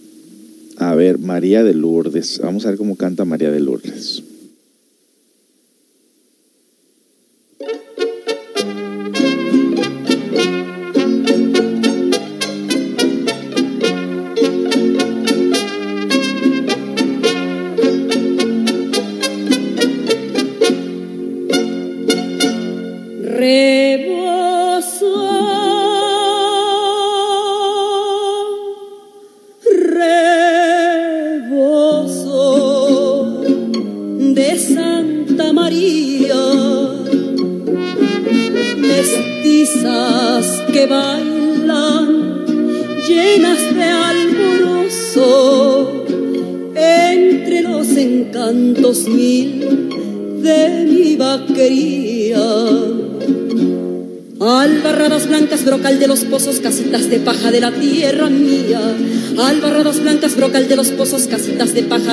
[0.76, 2.40] a ver, María de Lourdes.
[2.40, 4.22] Vamos a ver cómo canta María de Lourdes.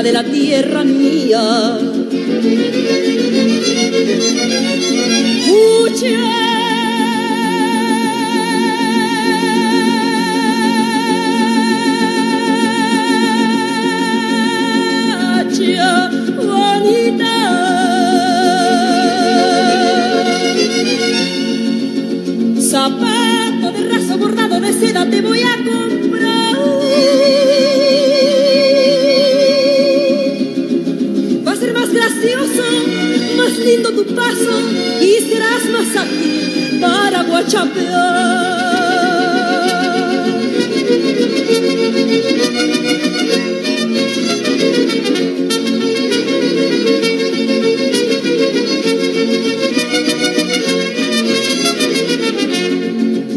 [0.10, 1.89] De la tierra mía.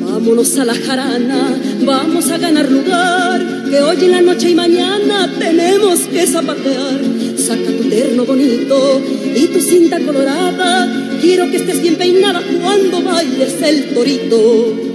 [0.01, 3.41] Vámonos a la jarana, vamos a ganar lugar,
[3.71, 7.01] que hoy en la noche y mañana tenemos que zapatear.
[7.39, 9.01] Saca tu terno bonito
[9.35, 14.92] y tu cinta colorada Quiero que estés bien peinada cuando bailes el torito.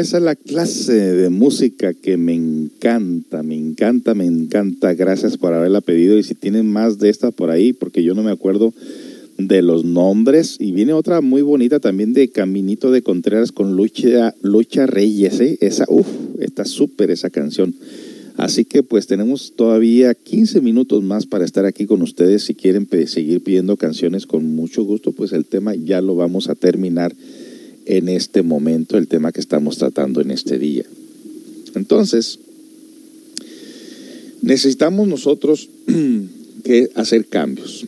[0.00, 4.94] Esa es la clase de música que me encanta, me encanta, me encanta.
[4.94, 6.18] Gracias por haberla pedido.
[6.18, 8.72] Y si tienen más de esta por ahí, porque yo no me acuerdo
[9.38, 10.56] de los nombres.
[10.58, 15.40] Y viene otra muy bonita también de Caminito de Contreras con Lucha, Lucha Reyes.
[15.40, 15.58] ¿eh?
[15.60, 16.06] Esa, uff,
[16.38, 17.74] está súper esa canción.
[18.36, 22.42] Así que pues tenemos todavía 15 minutos más para estar aquí con ustedes.
[22.42, 26.54] Si quieren seguir pidiendo canciones con mucho gusto, pues el tema ya lo vamos a
[26.54, 27.14] terminar
[27.86, 30.84] en este momento el tema que estamos tratando en este día.
[31.74, 32.38] Entonces,
[34.42, 35.68] necesitamos nosotros
[36.64, 37.86] que hacer cambios.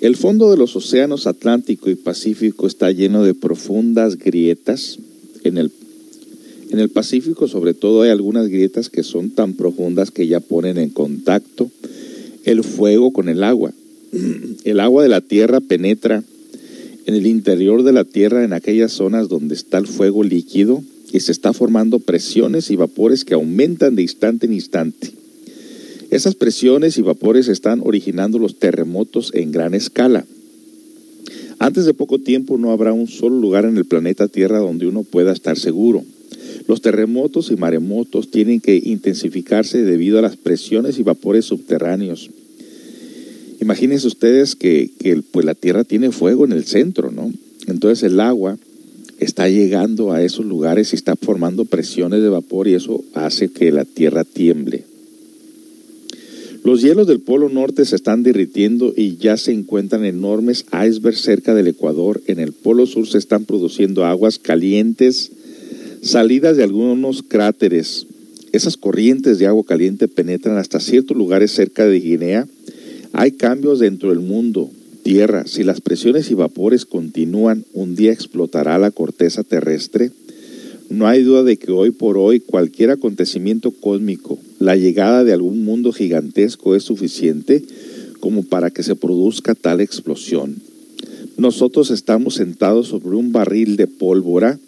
[0.00, 4.98] El fondo de los océanos Atlántico y Pacífico está lleno de profundas grietas.
[5.44, 5.70] En el,
[6.70, 10.78] en el Pacífico sobre todo hay algunas grietas que son tan profundas que ya ponen
[10.78, 11.70] en contacto
[12.44, 13.72] el fuego con el agua.
[14.64, 16.22] El agua de la tierra penetra
[17.06, 20.82] en el interior de la Tierra, en aquellas zonas donde está el fuego líquido,
[21.12, 25.10] y se está formando presiones y vapores que aumentan de instante en instante.
[26.10, 30.24] Esas presiones y vapores están originando los terremotos en gran escala.
[31.58, 35.04] Antes de poco tiempo no habrá un solo lugar en el planeta Tierra donde uno
[35.04, 36.02] pueda estar seguro.
[36.66, 42.30] Los terremotos y maremotos tienen que intensificarse debido a las presiones y vapores subterráneos
[43.62, 44.90] Imagínense ustedes que,
[45.30, 47.32] pues la Tierra tiene fuego en el centro, ¿no?
[47.68, 48.58] Entonces el agua
[49.20, 53.70] está llegando a esos lugares y está formando presiones de vapor y eso hace que
[53.70, 54.82] la Tierra tiemble.
[56.64, 61.54] Los hielos del Polo Norte se están derritiendo y ya se encuentran enormes icebergs cerca
[61.54, 62.20] del Ecuador.
[62.26, 65.30] En el Polo Sur se están produciendo aguas calientes,
[66.02, 68.08] salidas de algunos cráteres.
[68.50, 72.48] Esas corrientes de agua caliente penetran hasta ciertos lugares cerca de Guinea.
[73.12, 74.70] Hay cambios dentro del mundo.
[75.02, 80.10] Tierra, si las presiones y vapores continúan, un día explotará la corteza terrestre.
[80.88, 85.64] No hay duda de que hoy por hoy cualquier acontecimiento cósmico, la llegada de algún
[85.64, 87.62] mundo gigantesco es suficiente
[88.20, 90.56] como para que se produzca tal explosión.
[91.36, 94.58] Nosotros estamos sentados sobre un barril de pólvora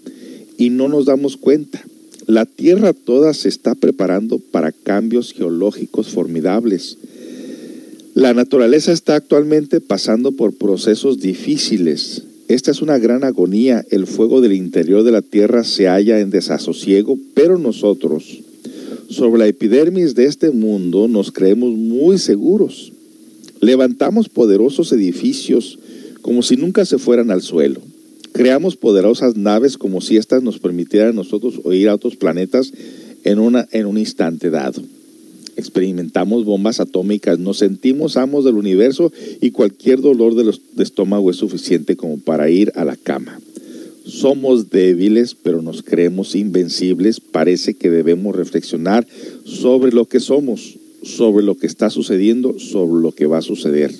[0.58, 1.82] y no nos damos cuenta.
[2.26, 6.96] La Tierra toda se está preparando para cambios geológicos formidables.
[8.14, 13.84] La naturaleza está actualmente pasando por procesos difíciles, esta es una gran agonía.
[13.90, 18.40] El fuego del interior de la tierra se halla en desasosiego, pero nosotros,
[19.08, 22.92] sobre la epidermis de este mundo, nos creemos muy seguros.
[23.60, 25.80] Levantamos poderosos edificios
[26.22, 27.80] como si nunca se fueran al suelo.
[28.32, 32.72] Creamos poderosas naves como si éstas nos permitieran a nosotros ir a otros planetas
[33.24, 34.82] en, una, en un instante dado
[35.56, 41.96] experimentamos bombas atómicas, nos sentimos amos del universo y cualquier dolor de, estómago es suficiente
[41.96, 43.40] como para ir a la cama.
[44.06, 47.20] Somos débiles, pero nos creemos invencibles.
[47.20, 49.06] Parece que debemos reflexionar
[49.44, 53.92] sobre lo que somos, sobre lo que está sucediendo, sobre lo que va a suceder.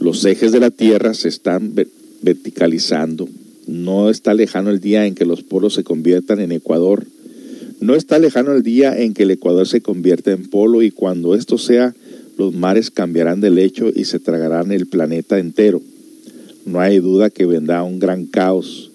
[0.00, 1.74] Los ejes de la Tierra se están
[2.22, 3.28] verticalizando.
[3.66, 7.06] No está lejano el día en que los polos se conviertan en Ecuador
[7.80, 11.34] no está lejano el día en que el Ecuador se convierta en polo y cuando
[11.34, 11.94] esto sea,
[12.38, 15.82] los mares cambiarán de lecho y se tragarán el planeta entero.
[16.64, 18.90] No hay duda que vendrá un gran caos.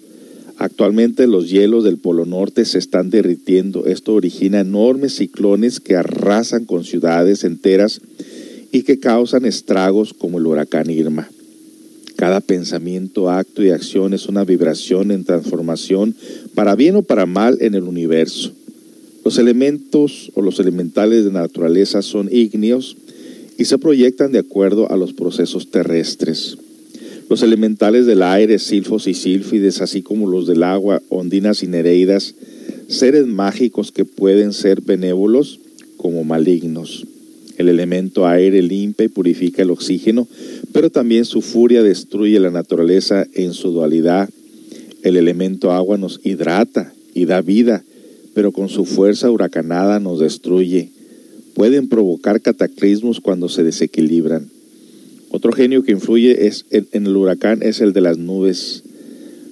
[0.58, 3.86] Actualmente los hielos del Polo Norte se están derritiendo.
[3.86, 8.00] Esto origina enormes ciclones que arrasan con ciudades enteras
[8.70, 11.28] y que causan estragos como el huracán Irma.
[12.16, 16.14] Cada pensamiento, acto y acción es una vibración en transformación
[16.54, 18.52] para bien o para mal en el universo.
[19.24, 22.96] Los elementos o los elementales de naturaleza son ígneos
[23.56, 26.58] y se proyectan de acuerdo a los procesos terrestres.
[27.28, 32.34] Los elementales del aire, silfos y sílfides, así como los del agua, ondinas y nereidas,
[32.88, 35.60] seres mágicos que pueden ser benévolos
[35.96, 37.06] como malignos.
[37.58, 40.26] El elemento aire limpia y purifica el oxígeno,
[40.72, 44.28] pero también su furia destruye la naturaleza en su dualidad.
[45.02, 47.84] El elemento agua nos hidrata y da vida,
[48.34, 50.90] pero con su fuerza huracanada nos destruye.
[51.54, 54.48] Pueden provocar cataclismos cuando se desequilibran.
[55.30, 58.84] Otro genio que influye es, en, el huracán es el de las nubes,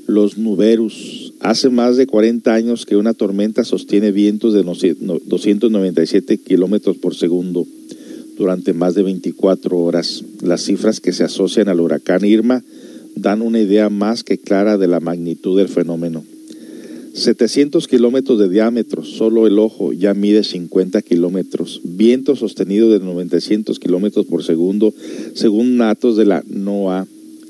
[0.07, 1.33] los nuberus.
[1.41, 7.67] Hace más de 40 años que una tormenta sostiene vientos de 297 kilómetros por segundo
[8.37, 10.25] durante más de 24 horas.
[10.43, 12.63] Las cifras que se asocian al huracán Irma
[13.15, 16.25] dan una idea más que clara de la magnitud del fenómeno.
[17.13, 21.81] 700 kilómetros de diámetro, solo el ojo ya mide 50 kilómetros.
[21.85, 24.95] Viento sostenido de 900 kilómetros por segundo,
[25.35, 27.07] según datos de la NOAA,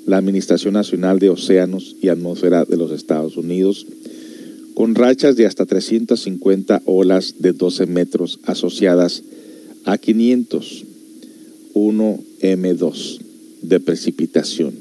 [0.07, 3.87] la Administración Nacional de Océanos y Atmósfera de los Estados Unidos,
[4.75, 9.23] con rachas de hasta 350 olas de 12 metros asociadas
[9.85, 13.19] a 501 M2
[13.63, 14.75] de precipitación.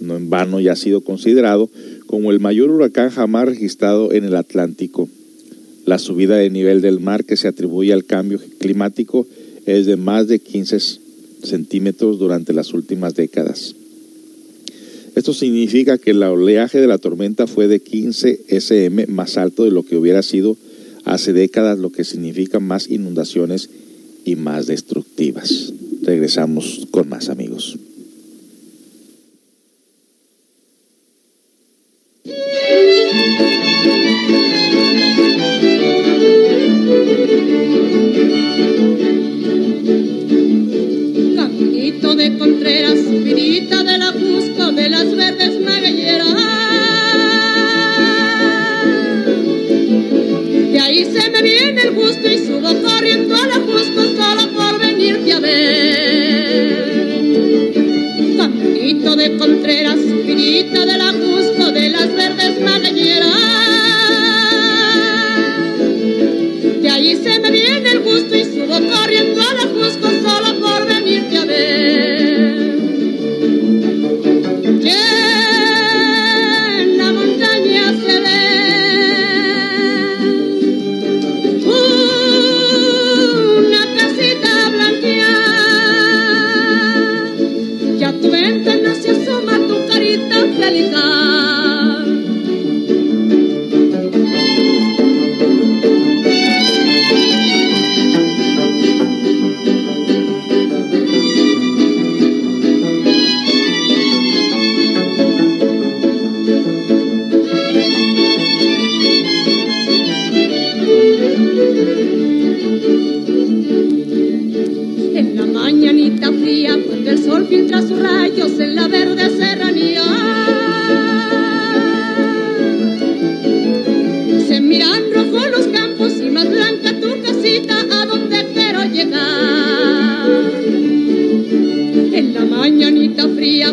[0.00, 1.68] No en vano ya ha sido considerado
[2.12, 5.08] como el mayor huracán jamás registrado en el Atlántico.
[5.86, 9.26] La subida de nivel del mar que se atribuye al cambio climático
[9.64, 10.78] es de más de 15
[11.42, 13.74] centímetros durante las últimas décadas.
[15.14, 19.70] Esto significa que el oleaje de la tormenta fue de 15 SM más alto de
[19.70, 20.58] lo que hubiera sido
[21.06, 23.70] hace décadas, lo que significa más inundaciones
[24.26, 25.72] y más destructivas.
[26.02, 27.78] Regresamos con más amigos.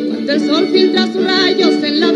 [0.07, 2.08] cuando el sol filtra sus rayos en la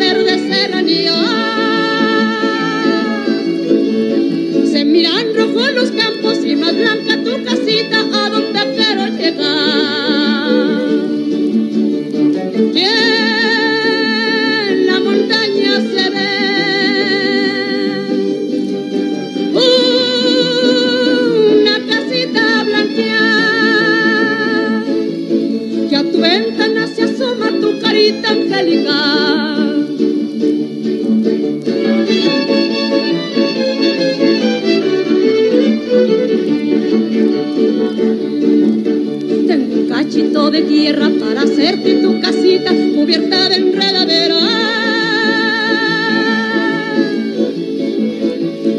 [39.47, 44.35] Tengo un cachito de tierra para hacerte tu casita cubierta de enredadero.
[44.39, 44.53] ¡Ah!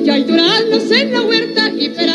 [0.03, 2.14] Ya hay duraznos en la huerta y pera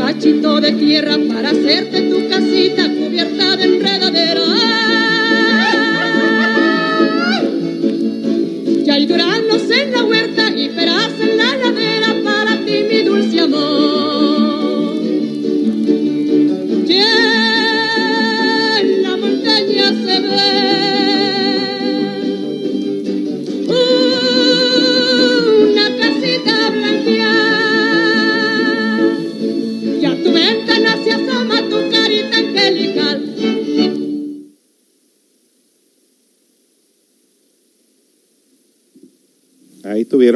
[0.00, 3.69] cachito de tierra para hacerte tu casita cubierta de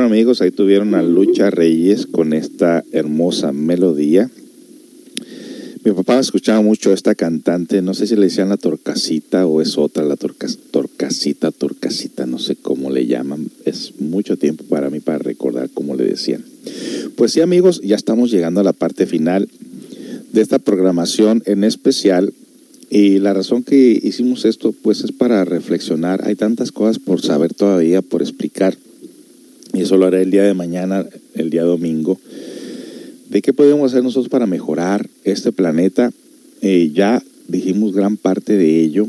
[0.02, 4.30] amigos, ahí tuvieron a Lucha Reyes con esta hermosa melodía.
[5.84, 9.78] Mi papá escuchaba mucho esta cantante, no sé si le decían la torcasita o es
[9.78, 13.50] otra, la torcas, torcasita, torcasita, no sé cómo le llaman.
[13.64, 16.44] Es mucho tiempo para mí para recordar cómo le decían.
[17.16, 19.48] Pues sí amigos, ya estamos llegando a la parte final
[20.32, 22.32] de esta programación en especial
[22.90, 26.26] y la razón que hicimos esto pues es para reflexionar.
[26.26, 28.76] Hay tantas cosas por saber todavía, por explicar
[29.74, 32.18] y eso lo haré el día de mañana, el día domingo,
[33.28, 36.12] de qué podemos hacer nosotros para mejorar este planeta.
[36.62, 39.08] Eh, ya dijimos gran parte de ello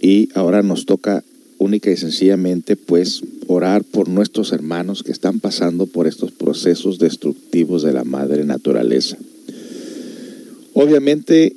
[0.00, 1.24] y ahora nos toca
[1.58, 7.82] única y sencillamente pues orar por nuestros hermanos que están pasando por estos procesos destructivos
[7.82, 9.16] de la madre naturaleza.
[10.74, 11.54] Obviamente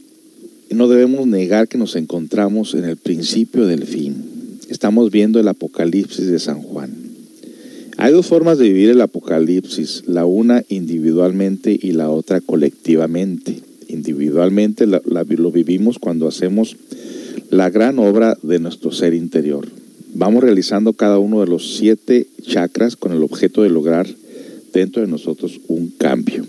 [0.69, 4.15] no debemos negar que nos encontramos en el principio del fin.
[4.69, 7.04] Estamos viendo el apocalipsis de San Juan.
[7.97, 13.61] Hay dos formas de vivir el apocalipsis, la una individualmente y la otra colectivamente.
[13.87, 16.75] Individualmente lo vivimos cuando hacemos
[17.51, 19.69] la gran obra de nuestro ser interior.
[20.13, 24.07] Vamos realizando cada uno de los siete chakras con el objeto de lograr
[24.73, 26.45] dentro de nosotros un cambio.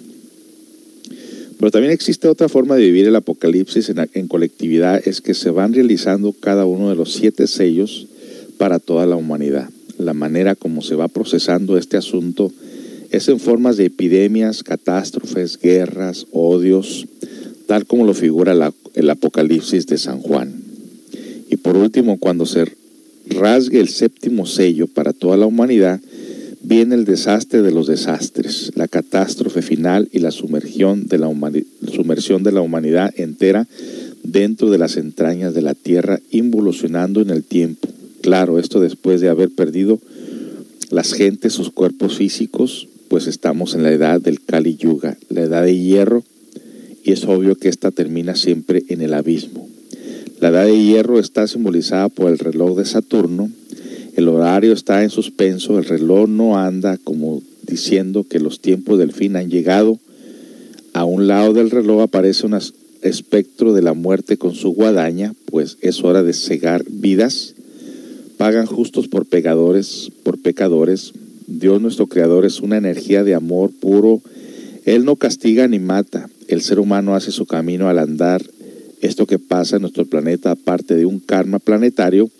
[1.59, 5.51] Pero también existe otra forma de vivir el apocalipsis en, en colectividad, es que se
[5.51, 8.09] van realizando cada uno de los siete sellos
[8.59, 12.53] para toda la humanidad la manera como se va procesando este asunto
[13.11, 17.07] es en formas de epidemias, catástrofes, guerras, odios,
[17.67, 20.53] tal como lo figura el Apocalipsis de San Juan.
[21.49, 22.65] Y por último, cuando se
[23.29, 26.01] rasgue el séptimo sello para toda la humanidad,
[26.63, 31.31] viene el desastre de los desastres, la catástrofe final y la sumergión de la,
[31.93, 33.67] sumersión de la humanidad entera
[34.25, 37.89] dentro de las entrañas de la tierra, involucionando en el tiempo
[38.23, 40.01] Claro, esto después de haber perdido
[40.91, 45.65] las gentes sus cuerpos físicos, pues estamos en la edad del Kali Yuga, la edad
[45.65, 46.25] de hierro,
[47.05, 49.69] y es obvio que esta termina siempre en el abismo.
[50.41, 53.51] La edad de hierro está simbolizada por el reloj de Saturno,
[54.17, 59.13] el horario está en suspenso, el reloj no anda como diciendo que los tiempos del
[59.13, 59.99] fin han llegado.
[60.95, 62.59] A un lado del reloj aparece un
[63.03, 67.56] espectro de la muerte con su guadaña, pues es hora de cegar vidas
[68.37, 71.13] pagan justos por pecadores, por pecadores.
[71.47, 74.21] Dios nuestro Creador es una energía de amor puro.
[74.85, 76.29] Él no castiga ni mata.
[76.49, 78.43] El ser humano hace su camino al andar.
[79.01, 82.31] Esto que pasa en nuestro planeta, aparte de un karma planetario,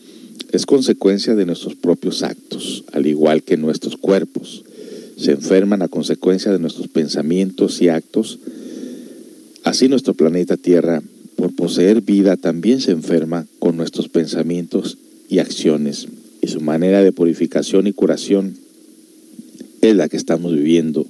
[0.53, 4.65] es consecuencia de nuestros propios actos, al igual que nuestros cuerpos.
[5.17, 8.39] Se enferman a consecuencia de nuestros pensamientos y actos.
[9.65, 11.03] Así nuestro planeta Tierra,
[11.37, 14.99] por poseer vida, también se enferma con nuestros pensamientos
[15.29, 16.09] y acciones
[16.43, 18.57] y su manera de purificación y curación
[19.81, 21.07] es la que estamos viviendo.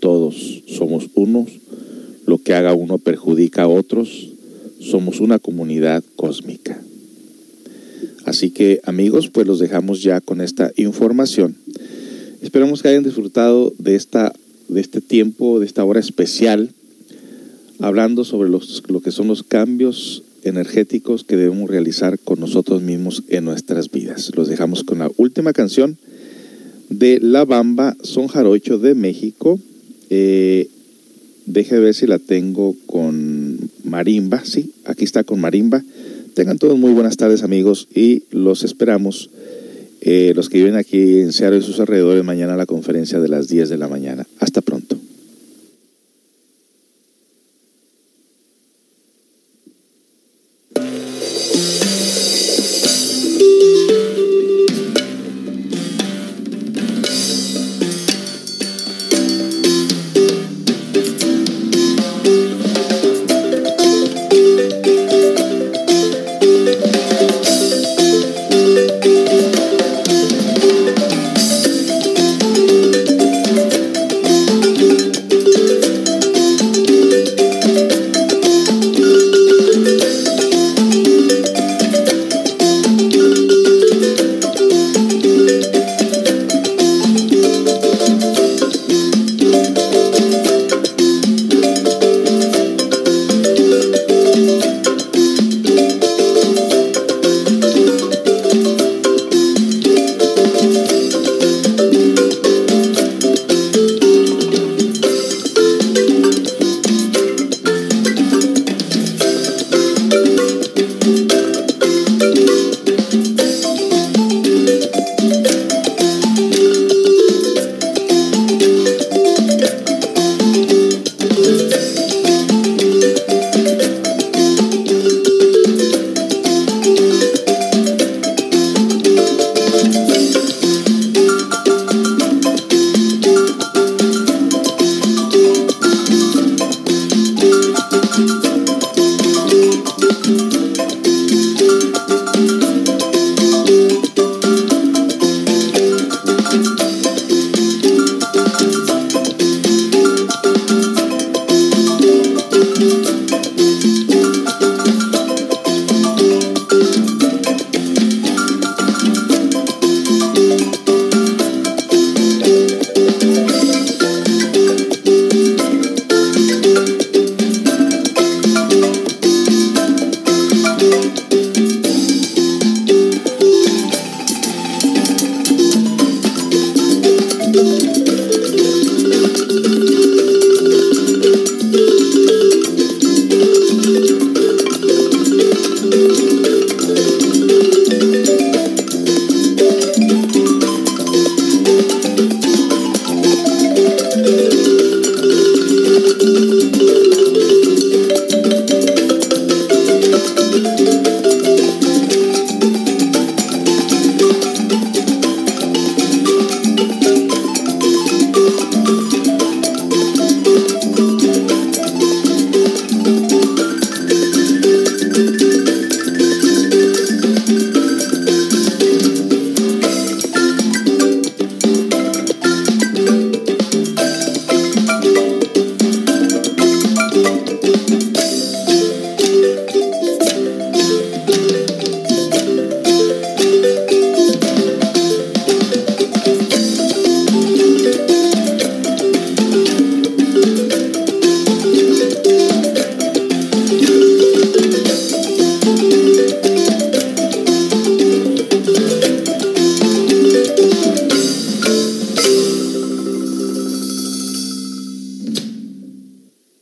[0.00, 1.50] Todos somos unos,
[2.26, 4.28] lo que haga uno perjudica a otros,
[4.80, 6.80] somos una comunidad cósmica.
[8.24, 11.56] Así que amigos, pues los dejamos ya con esta información.
[12.42, 14.32] Esperamos que hayan disfrutado de, esta,
[14.68, 16.70] de este tiempo, de esta hora especial,
[17.80, 23.24] hablando sobre los, lo que son los cambios energéticos que debemos realizar con nosotros mismos
[23.28, 24.32] en nuestras vidas.
[24.34, 25.98] Los dejamos con la última canción
[26.88, 29.58] de La Bamba, son jarocho de México.
[30.10, 30.68] Eh,
[31.46, 34.44] deje ver si la tengo con marimba.
[34.44, 35.82] Sí, aquí está con marimba.
[36.34, 39.30] Tengan todos muy buenas tardes amigos y los esperamos.
[40.02, 43.28] Eh, los que viven aquí en Seattle y sus alrededores mañana a la conferencia de
[43.28, 44.26] las 10 de la mañana.
[44.38, 44.62] Hasta